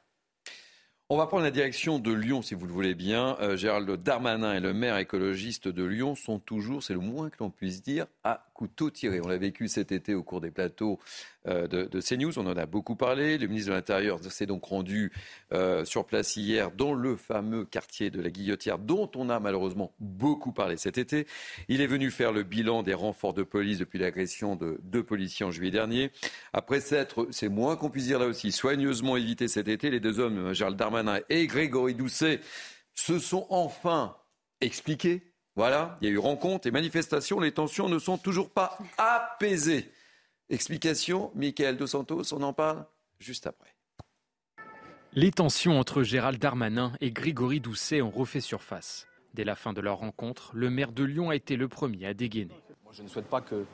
[1.13, 3.37] On va prendre la direction de Lyon, si vous le voulez bien.
[3.43, 7.37] Euh, Gérald Darmanin et le maire écologiste de Lyon sont toujours, c'est le moins que
[7.41, 9.21] l'on puisse dire, à couteau tiré.
[9.21, 11.01] On l'a vécu cet été au cours des plateaux
[11.49, 12.39] euh, de, de, CNews.
[12.39, 13.37] On en a beaucoup parlé.
[13.37, 15.11] Le ministre de l'Intérieur s'est donc rendu
[15.53, 19.93] euh, sur place hier dans le fameux quartier de la Guillotière, dont on a malheureusement
[19.99, 21.27] beaucoup parlé cet été.
[21.67, 25.45] Il est venu faire le bilan des renforts de police depuis l'agression de deux policiers
[25.45, 26.13] en juillet dernier.
[26.53, 30.21] Après s'être, c'est moins qu'on puisse dire là aussi, soigneusement évité cet été, les deux
[30.21, 32.39] hommes, Gérald Darmanin et Grégory Doucet,
[32.95, 34.17] se sont enfin
[34.61, 35.32] expliqués.
[35.55, 37.39] Voilà, il y a eu rencontre et manifestation.
[37.39, 39.91] Les tensions ne sont toujours pas apaisées.
[40.49, 42.87] Explication, Michael Dos Santos, on en parle
[43.19, 43.75] juste après.
[45.15, 49.07] Les tensions entre Gérald Darmanin et Grégory Doucet ont refait surface.
[49.35, 52.15] Dès la fin de leur rencontre, le maire de Lyon a été le premier à
[52.15, 52.57] dégainer.
[52.85, 53.67] Moi, je ne souhaite pas que,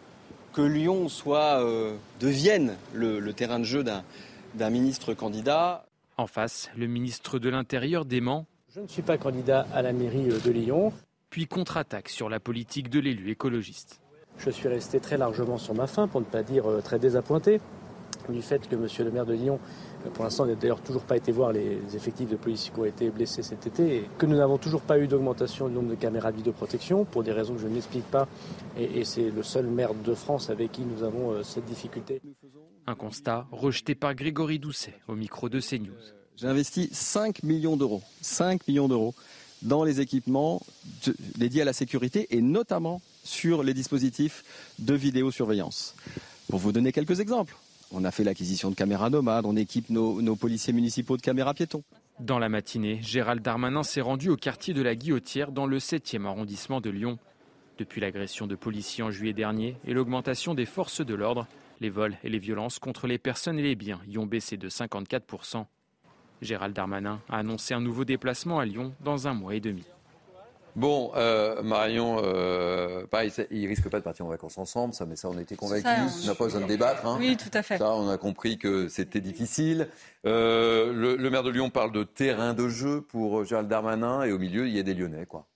[0.53, 5.87] que Lyon soit, euh, devienne le, le, terrain de jeu d'un ministre candidat.
[6.17, 8.47] En face, le ministre de l'Intérieur dément.
[8.75, 10.93] Je ne suis pas candidat à la mairie de Lyon.
[11.31, 14.01] Puis contre-attaque sur la politique de l'élu écologiste.
[14.39, 17.61] Je suis resté très largement sur ma faim, pour ne pas dire très désappointé,
[18.29, 18.87] du fait que M.
[18.99, 19.59] le maire de Lyon,
[20.15, 23.11] pour l'instant, n'a d'ailleurs toujours pas été voir les effectifs de policiers qui ont été
[23.11, 26.31] blessés cet été, et que nous n'avons toujours pas eu d'augmentation du nombre de caméras
[26.33, 28.29] de vidéoprotection, pour des raisons que je n'explique pas,
[28.77, 32.23] et, et c'est le seul maire de France avec qui nous avons euh, cette difficulté.
[32.87, 36.15] Un constat rejeté par Grégory Doucet au micro de CNews.
[36.37, 39.15] J'ai investi 5 millions d'euros, 5 millions d'euros
[39.63, 40.61] dans les équipements
[41.37, 44.45] dédiés à la sécurité et notamment sur les dispositifs
[44.79, 45.95] de vidéosurveillance.
[46.49, 47.57] Pour vous donner quelques exemples,
[47.93, 51.83] on a fait l'acquisition de caméras nomades, on équipe nos, policiers municipaux de caméras piétons.
[52.21, 56.27] Dans la matinée, Gérald Darmanin s'est rendu au quartier de la Guillotière dans le 7e
[56.27, 57.19] arrondissement de Lyon.
[57.79, 61.47] Depuis l'agression de policiers en juillet dernier et l'augmentation des forces de l'ordre,
[61.81, 64.69] les vols et les violences contre les personnes et les biens y ont baissé de
[64.69, 65.65] 54%.
[66.43, 69.85] Gérald Darmanin a annoncé un nouveau déplacement à Lyon dans un mois et demi.
[70.77, 75.17] Bon, euh, Marion, euh, pareil, il risque pas de partir en vacances ensemble, ça, mais
[75.17, 76.23] ça, on était convaincus.
[76.23, 77.05] On n'a pas besoin de débattre.
[77.05, 77.17] Hein.
[77.19, 77.79] Oui, tout à fait.
[77.79, 79.89] Ça, on a compris que c'était difficile.
[80.25, 84.31] Euh, le, le, maire de Lyon parle de terrain de jeu pour Gérald Darmanin, et
[84.31, 85.49] au milieu, il y a des Lyonnais, quoi.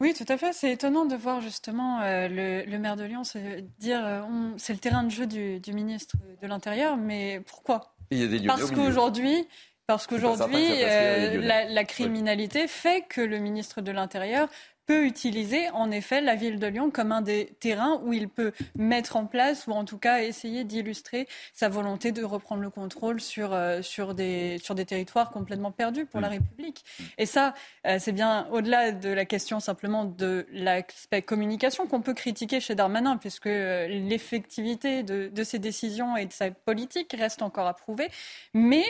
[0.00, 0.52] Oui, tout à fait.
[0.52, 4.22] C'est étonnant de voir justement euh, le, le, maire de Lyon se dire euh,
[4.56, 7.94] c'est le terrain de jeu du, du ministre de l'Intérieur, mais pourquoi?
[8.10, 9.46] Il y a des Lyonnais Parce qu'aujourd'hui,
[9.86, 14.48] parce qu'aujourd'hui, euh, la, la, criminalité fait que le ministre de l'Intérieur
[14.86, 18.52] peut utiliser en effet la ville de Lyon comme un des terrains où il peut
[18.76, 23.20] mettre en place ou en tout cas essayer d'illustrer sa volonté de reprendre le contrôle
[23.20, 26.84] sur, euh, sur, des, sur des territoires complètement perdus pour la République.
[27.18, 27.54] Et ça,
[27.86, 32.74] euh, c'est bien au-delà de la question simplement de l'aspect communication qu'on peut critiquer chez
[32.74, 37.74] Darmanin, puisque euh, l'effectivité de, de, ses décisions et de sa politique reste encore à
[37.74, 38.08] prouver.
[38.54, 38.84] Mais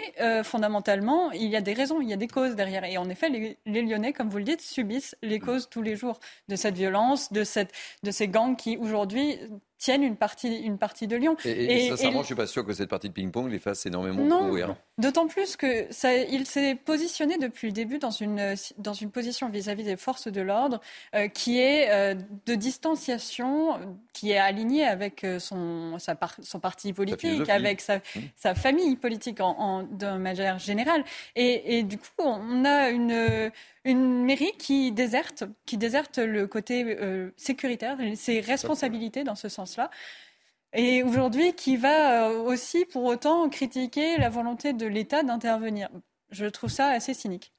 [0.44, 2.84] fondamentalement, il y a des raisons, il y a des causes derrière.
[2.84, 5.96] Et en effet, les, les Lyonnais, comme vous le dites, subissent les causes tous les
[5.96, 7.72] jours de cette violence, de, cette,
[8.04, 9.38] de ces gangs qui aujourd'hui
[9.82, 11.36] tiennent une partie, une partie de Lyon.
[11.44, 12.16] Et, et, et sincèrement, et...
[12.18, 14.76] je ne suis pas sûr que cette partie de ping-pong les fasse énormément non, courir.
[14.98, 19.48] D'autant plus que ça, il s'est positionné depuis le début dans une, dans une position
[19.48, 20.80] vis-à-vis -vis des forces de l'ordre
[21.14, 22.14] euh, qui est euh,
[22.46, 23.80] de distanciation,
[24.12, 28.20] qui est alignée avec euh, son, sa par, son parti politique, sa avec sa, mmh.
[28.36, 31.04] sa, famille politique en, en, de manière générale.
[31.34, 33.50] Et, du coup, on a une,
[33.84, 39.48] une mairie qui déserte, qui déserte le côté euh, sécuritaire, ses responsabilités dans ce
[40.74, 45.90] Et aujourd'hui, qui va euh, aussi pour autant critiquer la volonté de l'État d'intervenir?
[46.30, 47.52] Je trouve ça assez cynique.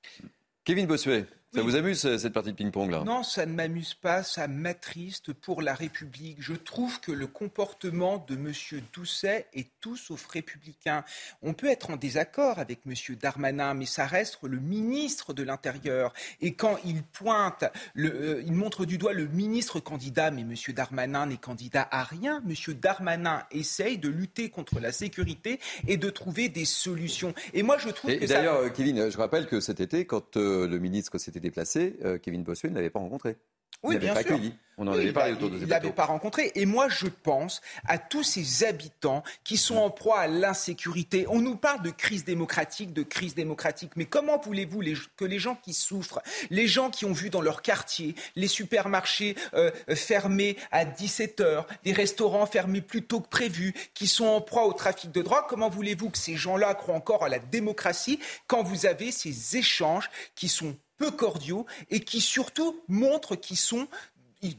[0.63, 1.71] Kevin Bossuet, ça oui.
[1.71, 3.03] vous amuse cette partie de ping-pong là?
[3.05, 6.37] Non, ça ne m'amuse pas, ça m'attriste pour la République.
[6.39, 8.51] Je trouve que le comportement de M.
[8.93, 11.03] Doucet est tout sauf républicain.
[11.41, 12.93] On peut être en désaccord avec M.
[13.21, 16.13] Darmanin, mais ça reste le ministre de l'Intérieur.
[16.41, 20.55] Et quand il pointe, le, euh, il montre du doigt le ministre candidat, mais M.
[20.69, 22.41] Darmanin n'est candidat à rien.
[22.47, 22.73] M.
[22.75, 27.33] Darmanin essaye de lutter contre la sécurité et de trouver des solutions.
[27.53, 28.69] Et moi, je trouve et que D'ailleurs, ça...
[28.71, 32.69] Kevin, je rappelle que cet été, quand euh, le ministre s'était déplacé, euh, Kevin Bossuet
[32.69, 33.37] ne l'avait pas rencontré.
[33.83, 34.33] Oui, il bien pas sûr.
[34.33, 34.53] accueilli.
[34.77, 36.51] On en oui, avait parlé autour de Il ne l'avait pas rencontré.
[36.55, 41.27] Et moi, je pense à tous ces habitants qui sont en proie à l'insécurité.
[41.29, 43.91] On nous parle de crise démocratique, de crise démocratique.
[43.97, 44.81] Mais comment voulez-vous
[45.15, 49.35] que les gens qui souffrent, les gens qui ont vu dans leur quartier les supermarchés
[49.53, 54.41] euh, fermés à 17 heures, les restaurants fermés plus tôt que prévu, qui sont en
[54.41, 58.19] proie au trafic de drogue, comment voulez-vous que ces gens-là croient encore à la démocratie
[58.47, 63.87] quand vous avez ces échanges qui sont peu cordiaux et qui surtout montrent qu'ils sont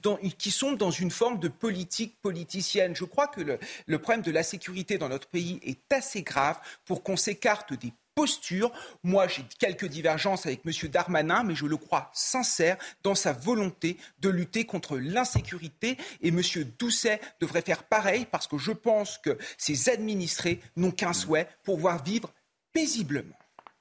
[0.03, 2.97] dans, qui sont dans une forme de politique politicienne.
[2.97, 6.59] Je crois que le, le, problème de la sécurité dans notre pays est assez grave
[6.87, 8.72] pour qu'on s'écarte des posture.
[9.03, 10.89] Moi, j'ai quelques divergences avec M.
[10.89, 15.97] Darmanin, mais je le crois sincère dans sa volonté de lutter contre l'insécurité.
[16.22, 16.41] Et M.
[16.78, 22.03] Doucet devrait faire pareil parce que je pense que ses administrés n'ont qu'un souhait, pouvoir
[22.03, 22.32] vivre
[22.72, 23.37] paisiblement.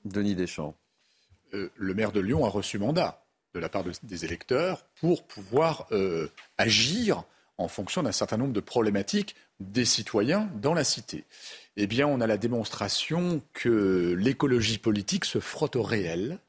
[0.05, 0.75] Denis Deschamps.
[1.53, 3.23] Euh, le maire de Lyon a reçu mandat
[3.53, 6.27] de la part des électeurs pour pouvoir euh,
[6.57, 7.23] agir
[7.57, 11.23] en fonction d'un certain nombre de problématiques des citoyens dans la cité.
[11.77, 16.39] Eh bien, on a la démonstration que l'écologie politique se frotte au réel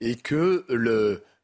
[0.00, 0.64] et que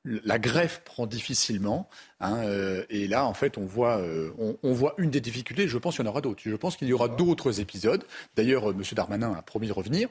[0.04, 1.88] la greffe prend difficilement.
[2.20, 4.02] Hein, euh, et là, en fait, on, voit
[4.98, 5.68] une des difficultés.
[5.68, 6.42] Je pense qu'il y en aura d'autres.
[6.44, 8.04] Je pense qu'il y aura d'autres épisodes.
[8.34, 8.82] D'ailleurs, M.
[8.92, 10.08] Darmanin a promis de revenir.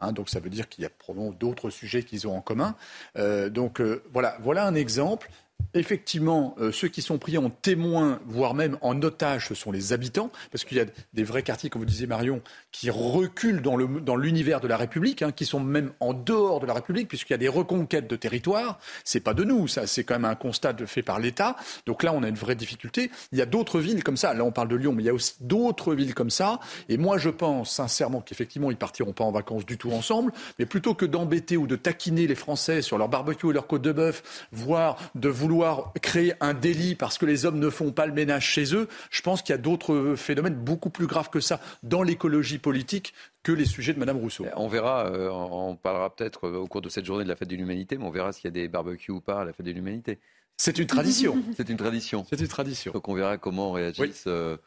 [0.00, 2.76] Hein, donc ça veut dire qu'il y a probablement d'autres sujets qu'ils ont en commun.
[3.16, 5.30] Euh, donc euh, voilà, voilà un exemple
[5.74, 9.92] effectivement, euh, ceux qui sont pris en témoin, voire même en otage, ce sont les
[9.92, 12.40] habitants, parce qu'il y a des vrais quartiers, comme vous disiez Marion,
[12.72, 16.74] qui reculent dans l'univers de la République, hein, qui sont même en dehors de la
[16.74, 18.78] République, puisqu'il y a des reconquêtes de territoire.
[19.04, 21.56] C'est pas de nous, ça, c'est quand même un constat fait par l'État.
[21.86, 23.10] Donc là, on a une vraie difficulté.
[23.32, 24.34] Il y a d'autres villes comme ça.
[24.34, 26.60] Là, on parle de Lyon, mais il y a aussi d'autres villes comme ça.
[26.88, 30.66] Et moi, je pense sincèrement qu'effectivement, ils partiront pas en vacances du tout ensemble, mais
[30.66, 33.92] plutôt que d'embêter ou de taquiner les Français sur leur barbecue et leur côte de
[33.92, 38.04] bœuf, voire de vouloir vouloir créer un délit parce que les hommes ne font pas
[38.04, 41.40] le ménage chez eux, je pense qu'il y a d'autres phénomènes beaucoup plus graves que
[41.40, 44.44] ça dans l'écologie politique que les sujets de Mme Rousseau.
[44.56, 47.48] On verra, euh, on parlera peut-être euh, au cours de cette journée de la fête
[47.48, 49.64] de l'humanité, mais on verra s'il y a des barbecues ou pas à la fête
[49.64, 50.18] de l'humanité.
[50.58, 51.42] C'est une tradition.
[51.56, 52.26] C'est une tradition.
[52.28, 52.92] C'est une tradition.
[52.92, 54.58] Donc on verra comment réagissent euh,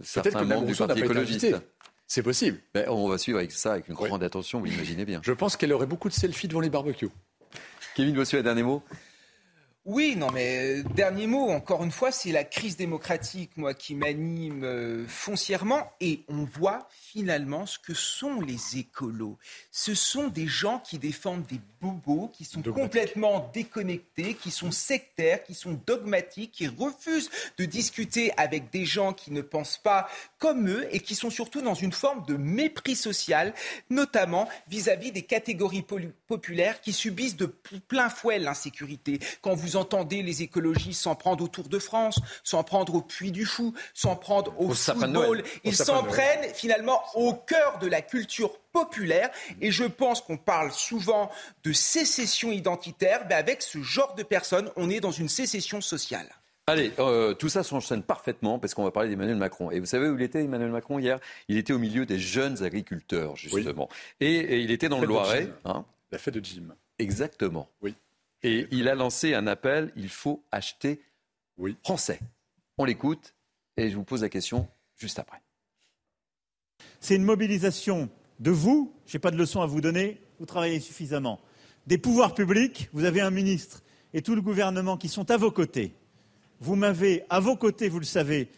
[0.00, 1.56] certains membres du Parti écologiste.
[2.06, 2.58] C'est possible.
[2.74, 5.20] Ben, on va suivre avec ça avec une grande attention, vous imaginez bien.
[5.24, 7.10] Je pense qu'elle aurait beaucoup de selfies devant les barbecues.
[7.96, 8.84] Kevin Bossuet, un dernier mot
[9.84, 13.94] oui, non, mais euh, dernier mot, encore une fois, c'est la crise démocratique, moi, qui
[13.94, 15.90] m'anime euh, foncièrement.
[16.00, 19.38] Et on voit finalement ce que sont les écolos.
[19.70, 25.42] Ce sont des gens qui défendent des bobos, qui sont complètement déconnectés, qui sont sectaires,
[25.44, 30.06] qui sont dogmatiques, qui refusent de discuter avec des gens qui ne pensent pas
[30.38, 33.54] comme eux et qui sont surtout dans une forme de mépris social,
[33.88, 35.84] notamment vis-à-vis des catégories
[36.26, 39.18] populaires qui subissent de plein fouet l'insécurité.
[39.40, 43.32] Quand vous entendez les écologistes s'en prendre au Tour de France, s'en prendre au Puy
[43.32, 48.58] du Fou, s'en prendre au, football, ils s'en prennent finalement au cœur de la culture
[48.72, 49.30] populaire.
[49.60, 51.30] Et je pense qu'on parle souvent
[51.64, 53.24] de sécession identitaire.
[53.28, 56.28] mais avec ce genre de personnes, on est dans une sécession sociale.
[56.66, 59.70] Allez, euh, tout ça s'enchaîne parfaitement parce qu'on va parler d'Emmanuel Macron.
[59.70, 61.18] Et vous savez où il était, Emmanuel Macron, hier?
[61.48, 63.88] Il était au milieu des jeunes agriculteurs, justement.
[64.20, 65.48] Et, il était dans le Loiret.
[65.64, 65.86] Hein?
[66.12, 66.74] La fête de Jim.
[66.98, 67.68] Exactement.
[67.80, 67.94] Oui.
[68.42, 71.02] Et il a lancé un appel il faut acheter
[71.56, 71.76] oui.
[71.82, 72.20] français.
[72.76, 73.34] On l'écoute
[73.76, 75.42] et je vous pose la question juste après.
[77.00, 78.08] C'est une mobilisation
[78.40, 81.40] de vous, je n'ai pas de leçon à vous donner, vous travaillez suffisamment.
[81.86, 83.82] Des pouvoirs publics, vous avez un ministre
[84.14, 85.94] et tout le gouvernement qui sont à vos côtés.
[86.60, 88.48] Vous m'avez à vos côtés, vous le savez,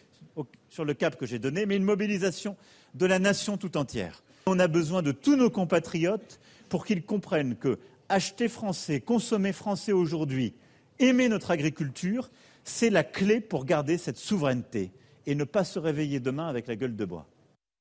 [0.69, 2.55] sur le cap que j'ai donné, mais une mobilisation
[2.93, 4.23] de la nation tout entière.
[4.45, 7.77] On a besoin de tous nos compatriotes pour qu'ils comprennent que
[8.11, 10.53] acheter français, consommer français aujourd'hui,
[10.99, 12.29] aimer notre agriculture,
[12.63, 14.91] c'est la clé pour garder cette souveraineté
[15.25, 17.27] et ne pas se réveiller demain avec la gueule de bois.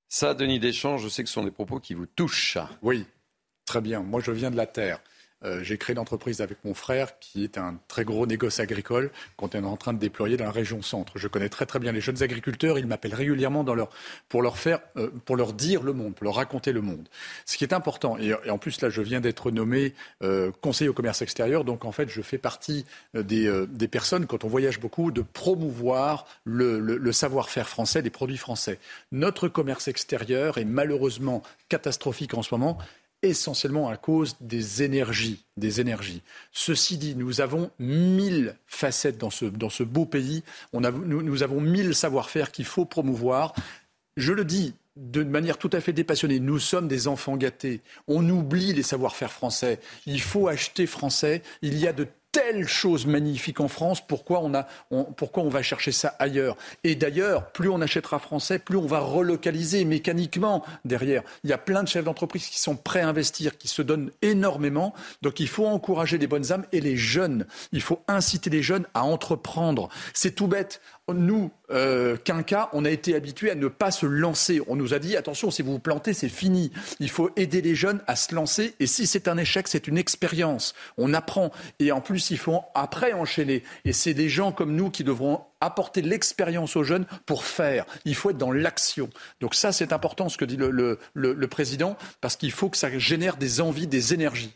[0.08, 2.58] Ça, Denis Deschamps, je sais que ce sont des propos qui vous touchent.
[2.82, 3.06] Oui,
[3.64, 4.00] très bien.
[4.00, 5.00] Moi, je viens de la terre.
[5.44, 9.10] Euh, j'ai créé une entreprise avec mon frère qui est un très gros négoce agricole
[9.36, 11.16] qu'on est en train de déployer dans la région centre.
[11.16, 12.78] Je connais très très bien les jeunes agriculteurs.
[12.78, 13.64] Ils m'appellent régulièrement
[14.28, 17.08] pour leur faire, euh, pour leur dire le monde, pour leur raconter le monde.
[17.46, 18.18] Ce qui est important.
[18.18, 21.64] Et, en plus là, je viens d'être nommé euh, conseiller au commerce extérieur.
[21.64, 22.84] Donc en fait, je fais partie
[23.14, 23.50] des,
[23.90, 28.78] personnes quand on voyage beaucoup de promouvoir le savoir-faire français, les produits français.
[29.10, 32.78] Notre commerce extérieur est malheureusement catastrophique en ce moment
[33.22, 35.44] essentiellement à cause des énergies.
[35.56, 36.22] Des énergies.
[36.52, 40.42] Ceci dit, nous avons mille facettes dans ce, dans ce beau pays.
[40.72, 43.54] On a, nous, nous avons mille savoir-faire qu'il faut promouvoir.
[44.16, 47.80] Je le dis de manière tout à fait dépassionnée, nous sommes des enfants gâtés.
[48.06, 49.80] On oublie les savoir-faire français.
[50.06, 51.42] Il faut acheter français.
[51.62, 54.66] Il y a de telle chose magnifique en France, pourquoi on, a,
[55.16, 56.56] pourquoi on va chercher ça ailleurs?
[56.84, 61.22] Et d'ailleurs, plus on achètera français, plus on va relocaliser mécaniquement derrière.
[61.44, 64.10] Il y a plein de chefs d'entreprise qui sont prêts à investir, qui se donnent
[64.22, 64.94] énormément.
[65.22, 67.46] Donc il faut encourager les bonnes âmes et les jeunes.
[67.72, 69.88] Il faut inciter les jeunes à entreprendre.
[70.14, 70.80] C'est tout bête.
[71.14, 74.60] Nous, euh, Quinca, on a été habitués à ne pas se lancer.
[74.66, 76.72] On nous a dit, attention, si vous vous plantez, c'est fini.
[76.98, 78.74] Il faut aider les jeunes à se lancer.
[78.80, 80.74] Et si c'est un échec, c'est une expérience.
[80.98, 81.50] On apprend.
[81.78, 83.62] Et en plus, il faut après enchaîner.
[83.84, 87.86] Et c'est des gens comme nous qui devront apporter l'expérience aux jeunes pour faire.
[88.04, 89.10] Il faut être dans l'action.
[89.40, 93.36] Donc ça, c'est important ce que dit le, président, parce qu'il faut que ça génère
[93.36, 94.54] des envies, des énergies.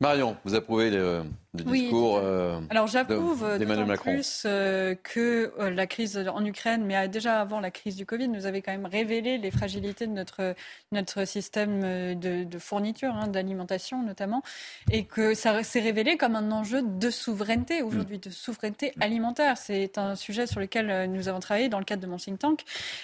[0.00, 1.22] Marion, vous approuvez le,
[1.62, 7.40] discours euh, Alors j'approuve d'autant plus euh, que euh, la crise en Ukraine, mais déjà
[7.40, 10.54] avant la crise du Covid, nous avait quand même révélé les fragilités de notre,
[10.92, 14.42] notre système de, fourniture, hein, d'alimentation notamment,
[14.90, 19.56] et que ça s'est révélé comme un enjeu de souveraineté aujourd'hui, de souveraineté alimentaire.
[19.56, 22.60] C'est un sujet sur lequel nous avons travaillé dans le cadre de mon think tank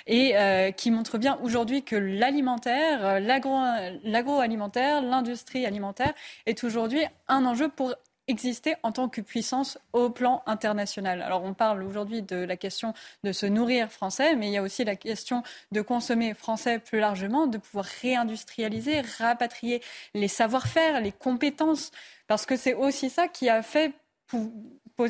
[0.07, 0.35] et
[0.77, 6.13] qui montre bien aujourd'hui que l'alimentaire, l'agroalimentaire, l'industrie alimentaire
[6.47, 7.95] est aujourd'hui un enjeu pour
[8.31, 11.21] exister en tant que puissance au plan international.
[11.21, 14.63] Alors on parle aujourd'hui de la question de se nourrir français, mais il y a
[14.63, 19.83] aussi la question de consommer français plus largement, de pouvoir réindustrialiser, rapatrier
[20.15, 21.91] les savoir-faire, les compétences,
[22.29, 23.93] parce que c'est aussi ça qui a fait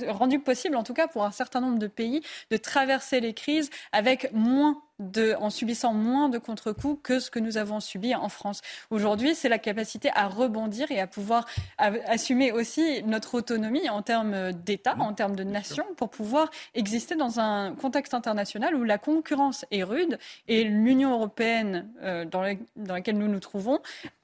[0.08, 3.70] rendu possible, en tout cas pour un certain nombre de pays, de traverser les crises
[3.92, 8.28] avec moins de, en subissant moins de contre-coups que ce que nous avons subi en
[8.28, 8.61] France.
[8.90, 11.46] Aujourd'hui, c'est la capacité à rebondir et à pouvoir
[11.78, 17.40] assumer aussi notre autonomie en termes d'État, en termes de nation, pour pouvoir exister dans
[17.40, 22.42] un contexte international où la concurrence est rude et l'Union européenne euh, dans,
[22.76, 23.80] dans laquelle nous nous trouvons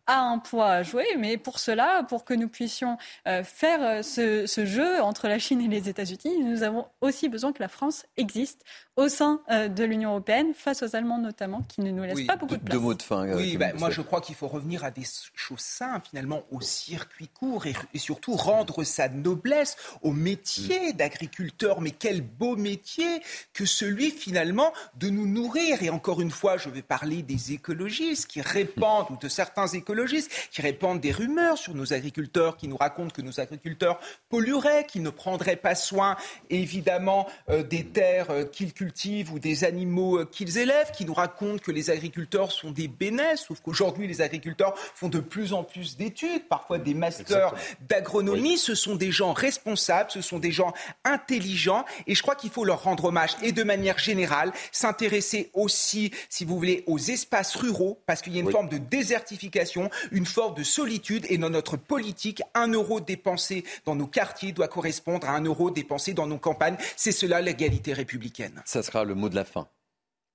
[0.08, 2.96] a un poids à jouer, mais pour cela, pour que nous puissions
[3.26, 7.28] euh, faire euh, ce, ce, jeu entre la Chine et les États-Unis, nous avons aussi
[7.28, 8.64] besoin que la France existe
[8.94, 12.56] au sein de l'Union européenne, face aux Allemands notamment, qui ne nous laissent pas beaucoup
[12.56, 12.76] de place.
[12.76, 13.32] Deux mots de fin.
[13.36, 15.04] Oui, bah, moi je crois qu'il faut revenir à des
[15.34, 20.96] choses simples, finalement, au circuit court et, surtout rendre sa noblesse au métier mm.
[20.96, 21.80] d'agriculteur.
[21.80, 25.84] Mais quel beau métier que celui finalement de nous nourrir.
[25.84, 30.30] Et encore une fois, je vais parler des écologistes qui répandent, ou de certains écologistes,
[30.50, 34.00] qui répandent des rumeurs sur nos agriculteurs, qui nous racontent que nos agriculteurs
[34.30, 36.16] pollueraient, qu'ils ne prendraient pas soin,
[36.50, 41.14] évidemment, euh, des terres euh, qu'ils cultivent ou des animaux euh, qu'ils élèvent, qui nous
[41.14, 45.64] racontent que les agriculteurs sont des bénesses, sauf qu'aujourd'hui les agriculteurs font de plus en
[45.64, 47.54] plus d'études, parfois des masters
[47.88, 48.58] d'agronomie.
[48.58, 50.72] Ce sont des gens responsables, ce sont des gens
[51.04, 53.36] intelligents, et je crois qu'il faut leur rendre hommage.
[53.42, 58.38] Et de manière générale, s'intéresser aussi, si vous voulez, aux espaces ruraux, parce qu'il y
[58.38, 63.00] a une forme de désertification, une forme de solitude, et dans notre politique, un euro
[63.00, 66.76] dépensé dans nos quartiers doit correspondre à un euro dépensé dans nos campagnes.
[66.96, 69.68] C'est cela l'égalité républicaine ça sera le mot de la fin.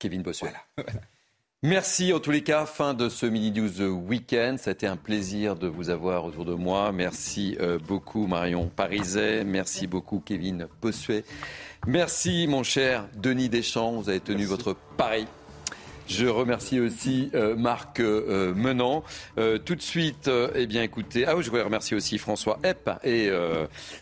[0.02, 0.52] Kevin Bossuet.
[1.64, 4.58] Merci en tous les cas, fin de ce Mini News Weekend.
[4.58, 6.92] Ça a été un plaisir de vous avoir autour de moi.
[6.92, 9.44] Merci euh, beaucoup Marion Pariset.
[9.44, 11.24] Merci beaucoup Kevin Bossuet.
[11.86, 13.92] Merci mon cher Denis Deschamps.
[13.92, 15.28] Vous avez tenu votre pari
[16.12, 19.04] je remercie aussi euh, Marc euh, euh, Menant.
[19.66, 23.30] tout de suite, eh bien, écoutez, ah je voudrais remercier aussi François Epp et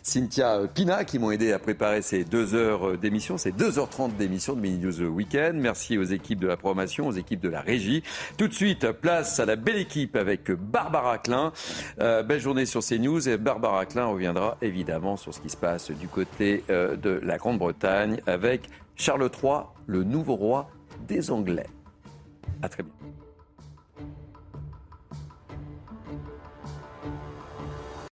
[0.02, 4.60] Cynthia Pina qui m'ont aidé à préparer ces deux heures d'émission, ces 2h30 d'émission de
[4.60, 5.56] Mini Weekend.
[5.56, 8.02] Merci aux équipes de la programmation, aux équipes de la régie.
[8.36, 11.52] Tout de suite, place à la belle équipe avec Barbara Klein.
[11.98, 16.08] belle journée sur CNews et Barbara Klein reviendra évidemment sur ce qui se passe du
[16.08, 18.62] côté de la Grande-Bretagne avec
[18.96, 20.70] Charles III, le nouveau roi
[21.06, 21.66] des Anglais.
[22.62, 23.19] À très bientôt.